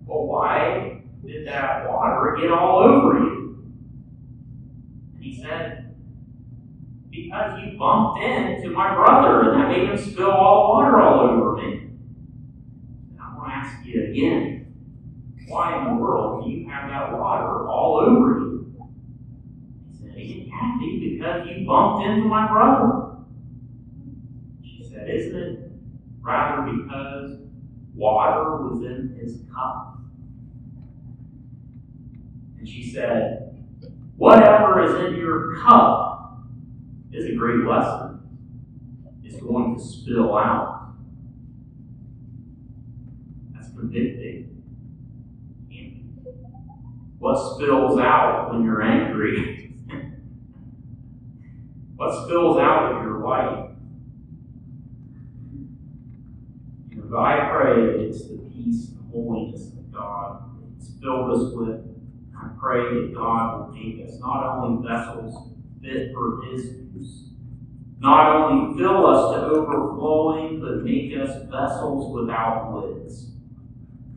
Well, 0.06 0.28
why 0.28 1.02
did 1.26 1.47
that 1.47 1.89
water 1.89 2.38
get 2.39 2.52
all 2.52 2.84
over 2.84 3.17
you? 3.17 3.74
And 5.15 5.24
he 5.24 5.41
said, 5.41 5.95
Because 7.10 7.60
you 7.63 7.71
bumped 7.82 8.22
into 8.22 8.70
my 8.70 8.94
brother 8.94 9.50
and 9.50 9.60
that 9.60 9.67
made 9.70 9.89
him 9.89 9.98
spill 9.98 10.30
all 10.30 10.70
water 10.70 11.02
all 11.02 11.22
over 11.22 11.56
me. 11.58 11.89
And 13.10 13.20
I 13.20 13.36
want 13.36 13.50
to 13.50 13.56
ask 13.56 13.84
you 13.84 14.04
again, 14.04 14.72
why 15.48 15.80
in 15.80 15.86
the 15.86 16.00
world 16.00 16.46
do 16.46 16.52
you 16.52 16.70
have 16.70 16.91
that 16.91 17.20
water 17.20 17.67
all 17.67 18.02
over 18.02 18.38
you? 18.38 18.76
He 20.15 20.44
said, 20.44 20.52
Kathy, 20.52 21.17
because 21.17 21.48
you 21.48 21.65
bumped 21.65 22.06
into 22.06 22.28
my 22.28 22.48
brother. 22.48 23.15
She 24.63 24.88
said, 24.88 25.10
Isn't 25.10 25.36
it 25.36 25.72
rather 26.22 26.72
because 26.72 27.39
water 27.96 28.58
was 28.58 28.84
in 28.86 29.17
his 29.20 29.39
cup? 29.52 29.98
And 32.60 32.70
she 32.70 32.91
said, 32.91 33.65
Whatever 34.17 34.84
is 34.84 35.08
in 35.08 35.20
your 35.20 35.58
cup 35.58 36.11
is 37.13 37.26
a 37.26 37.36
great 37.36 37.65
lesson. 37.65 38.19
It's 39.24 39.41
going 39.41 39.76
to 39.76 39.82
spill 39.82 40.38
out. 40.38 40.93
That's 43.54 43.69
convicting. 43.69 44.47
What 47.19 47.56
spills 47.56 48.00
out 48.00 48.52
when 48.52 48.63
you're 48.63 48.82
angry? 48.82 49.76
what 51.95 52.26
spills 52.26 52.58
out 52.58 52.93
of 52.93 53.04
your 53.04 53.19
life? 53.19 53.69
You 56.89 57.17
I 57.17 57.50
pray 57.52 57.76
that 57.86 58.00
it's 58.00 58.24
the 58.24 58.38
peace 58.38 58.89
and 58.89 59.12
holiness 59.12 59.67
of 59.67 59.91
God 59.91 60.50
that's 60.74 60.91
filled 61.00 61.32
us 61.32 61.54
with. 61.54 61.86
I 62.36 62.50
pray 62.60 62.82
that 62.82 63.13
God 63.13 63.60
will 63.60 63.76
make 63.76 64.04
us 64.04 64.17
not 64.19 64.43
only 64.58 64.88
vessels 64.88 65.52
fit 65.82 66.13
for 66.13 66.44
His 66.46 66.65
use, 66.94 67.30
not 68.00 68.36
only 68.36 68.78
fill 68.78 69.06
us 69.08 69.36
to 69.36 69.41
overflowing, 69.44 70.60
but 70.60 70.84
make 70.84 71.12
us 71.17 71.44
vessels 71.50 72.13
without 72.13 72.74
lids. 72.74 73.32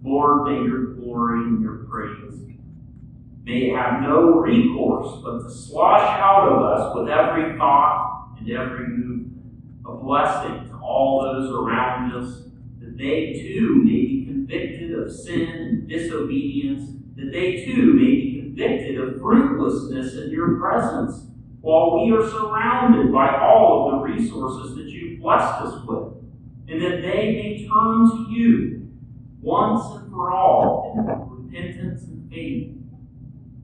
Lord, 0.03 0.45
may 0.45 0.65
your 0.65 0.95
glory 0.95 1.45
and 1.45 1.63
your 1.63 1.87
praise 1.91 2.35
may 3.45 3.69
have 3.69 4.01
no 4.03 4.41
recourse 4.41 5.21
but 5.23 5.43
to 5.43 5.51
slosh 5.51 6.19
out 6.19 6.49
of 6.49 6.63
us 6.63 6.97
with 6.97 7.09
every 7.11 7.59
thought 7.59 8.31
and 8.39 8.51
every 8.51 8.89
movement. 8.89 9.31
A 9.87 9.93
blessing 9.93 10.69
to 10.71 10.79
all 10.79 11.23
those 11.23 11.53
around 11.53 12.13
us, 12.13 12.45
that 12.81 12.97
they 12.97 13.35
too 13.35 13.83
may 13.85 13.91
be 13.91 14.25
convicted 14.27 14.99
of 14.99 15.13
sin 15.13 15.49
and 15.51 15.89
disobedience, 15.89 16.91
that 17.17 17.33
they 17.33 17.67
too 17.67 17.93
may 17.93 18.03
be 18.03 18.41
convicted 18.41 18.99
of 18.99 19.21
fruitlessness 19.21 20.15
in 20.15 20.31
your 20.31 20.59
presence, 20.59 21.27
while 21.65 22.05
we 22.05 22.13
are 22.13 22.29
surrounded 22.29 23.11
by 23.11 23.41
all 23.41 23.89
of 23.89 23.93
the 23.93 24.13
resources 24.13 24.77
that 24.77 24.85
you've 24.85 25.21
blessed 25.21 25.63
us 25.63 25.83
with, 25.87 26.13
and 26.69 26.83
that 26.83 27.01
they 27.01 27.33
may 27.33 27.67
turn 27.67 28.11
to 28.11 28.27
you 28.31 28.89
once 29.41 29.83
and 29.97 30.11
for 30.11 30.31
all 30.31 30.95
in 30.97 31.47
repentance 31.47 32.03
and 32.05 32.31
faith 32.31 32.75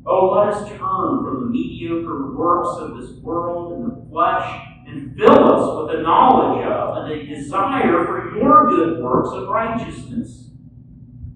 Oh, 0.07 0.31
let 0.31 0.55
us 0.55 0.69
turn 0.69 0.79
from 0.79 1.41
the 1.41 1.47
mediocre 1.51 2.35
works 2.35 2.81
of 2.81 2.97
this 2.97 3.11
world 3.23 3.73
and 3.75 3.87
the 3.87 4.11
flesh 4.11 4.67
and 4.87 5.17
fill 5.17 5.45
us 5.45 5.89
with 5.89 6.01
a 6.01 6.03
knowledge 6.03 6.67
of 6.67 6.97
and 6.97 7.13
a 7.13 7.27
desire 7.27 8.07
for 8.07 8.35
your 8.35 8.71
good 8.71 9.03
works 9.03 9.29
of 9.33 9.49
righteousness. 9.49 10.49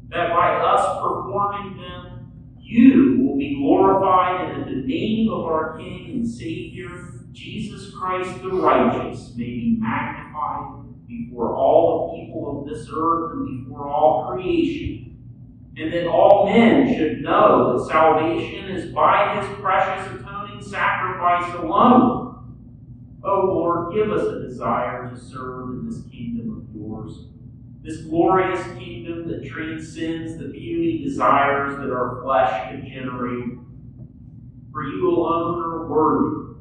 That 0.08 0.30
by 0.30 0.54
us 0.54 1.00
performing 1.02 1.76
them, 1.76 2.32
you 2.58 3.22
will 3.22 3.36
be 3.36 3.56
glorified 3.56 4.50
and 4.50 4.63
name 4.84 5.28
of 5.28 5.44
our 5.44 5.76
King 5.78 6.10
and 6.12 6.28
Savior, 6.28 7.24
Jesus 7.32 7.94
Christ 7.94 8.42
the 8.42 8.50
righteous, 8.50 9.32
may 9.36 9.44
be 9.44 9.76
magnified 9.78 11.06
before 11.06 11.54
all 11.54 12.12
the 12.12 12.22
people 12.22 12.60
of 12.60 12.68
this 12.68 12.88
earth 12.94 13.32
and 13.32 13.64
before 13.64 13.88
all 13.88 14.30
creation 14.30 15.04
and 15.76 15.92
that 15.92 16.06
all 16.06 16.46
men 16.46 16.94
should 16.94 17.20
know 17.22 17.76
that 17.76 17.86
salvation 17.86 18.70
is 18.70 18.92
by 18.92 19.40
his 19.40 19.58
precious 19.60 20.06
atoning 20.20 20.62
sacrifice 20.62 21.52
alone. 21.54 22.30
Oh 23.24 23.40
Lord, 23.46 23.94
give 23.94 24.12
us 24.12 24.26
a 24.26 24.40
desire 24.40 25.10
to 25.10 25.18
serve 25.18 25.70
in 25.70 25.90
this 25.90 26.02
kingdom 26.12 26.58
of 26.58 26.76
yours, 26.80 27.26
this 27.82 28.02
glorious 28.02 28.62
kingdom 28.78 29.26
that 29.28 29.44
transcends 29.44 30.36
the 30.36 30.44
puny 30.44 31.02
desires 31.02 31.76
that 31.76 31.90
our 31.90 32.22
flesh 32.22 32.70
can 32.70 32.86
generate. 32.86 33.58
For 34.74 34.82
you 34.82 35.08
alone 35.08 35.62
are 35.62 35.86
worthy. 35.86 36.56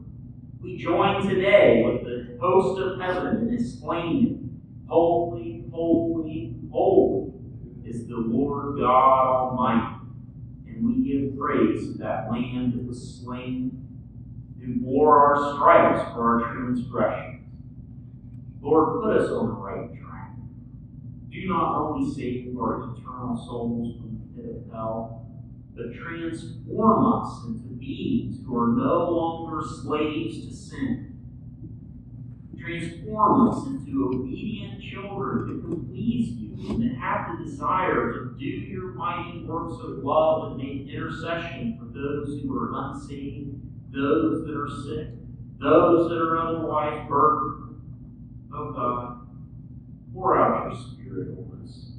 We 0.62 0.78
join 0.78 1.28
today 1.28 1.82
with 1.84 2.04
the 2.04 2.38
host 2.39 2.80
of 2.80 3.02
heaven 3.02 3.47
in 3.47 3.56
exclaiming, 3.56 4.62
Holy, 4.88 5.65
holy, 5.71 6.56
holy 6.71 7.34
is 7.84 8.08
the 8.08 8.17
Lord 8.17 8.80
God 8.80 9.49
Almighty. 9.49 9.95
And 10.67 10.86
we 10.86 11.04
give 11.04 11.39
praise 11.39 11.88
to 11.88 11.97
that 12.04 12.32
Lamb 12.32 12.73
that 12.76 12.88
was 12.88 13.19
slain, 13.19 13.84
who 14.60 14.76
bore 14.82 15.17
our 15.17 15.56
stripes 15.56 16.13
for 16.13 16.45
our 16.45 16.54
transgressions. 16.54 17.41
Lord, 18.62 19.02
put 19.02 19.23
us 19.23 19.32
on 19.32 19.47
the 19.47 19.54
right 19.54 19.89
track. 19.99 20.36
Do 21.32 21.47
not 21.47 21.76
only 21.78 22.13
save 22.13 22.56
our 22.60 22.93
eternal 22.93 23.43
souls 23.43 23.95
from 23.97 24.21
the 24.21 24.39
pit 24.39 24.56
of 24.56 24.71
hell, 24.71 25.26
but 25.76 25.95
transform 25.95 27.23
us 27.23 27.45
into 27.47 27.73
beings 27.84 28.38
who 28.46 28.58
are 28.58 28.67
no 28.67 29.10
longer 29.10 29.67
slaves 29.67 30.46
to 30.46 30.54
sin 30.54 31.13
transform 32.63 33.50
us 33.50 33.67
into 33.67 34.10
obedient 34.13 34.82
children 34.82 35.62
who 35.62 35.84
please 35.91 36.30
you 36.30 36.76
and 36.76 36.98
have 36.98 37.38
the 37.38 37.46
desire 37.46 38.13
to 38.13 38.36
do 38.39 38.46
your 38.46 38.93
mighty 38.93 39.43
works 39.43 39.74
of 39.84 40.04
love 40.04 40.52
and 40.52 40.58
make 40.58 40.88
intercession 40.88 41.78
for 41.78 41.86
those 41.86 42.41
who 42.41 42.58
are 42.58 42.72
unsaved, 42.74 43.60
those 43.91 44.46
that 44.46 44.56
are 44.56 44.69
sick, 44.69 45.10
those 45.60 46.10
that 46.10 46.17
are 46.17 46.39
otherwise 46.39 47.06
burdened. 47.10 47.82
Oh 48.54 48.72
God, 48.72 49.28
pour 50.13 50.38
out 50.38 50.72
your 50.72 50.82
spirit 50.82 51.38
on 51.38 51.62
us 51.67 51.91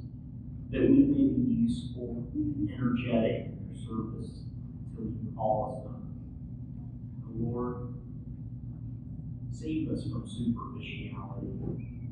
that 0.71 0.81
we 0.81 0.97
may 0.97 1.27
be 1.27 1.53
useful, 1.67 2.25
energetic 2.73 3.47
in 3.47 3.69
your 3.69 3.85
service 3.85 4.44
you 5.03 5.33
call 5.35 5.65
us 5.67 5.83
done. 5.83 6.01
Oh 7.27 7.31
Lord, 7.33 7.75
Save 9.51 9.89
us 9.89 10.03
from 10.03 10.27
superficiality 10.27 11.47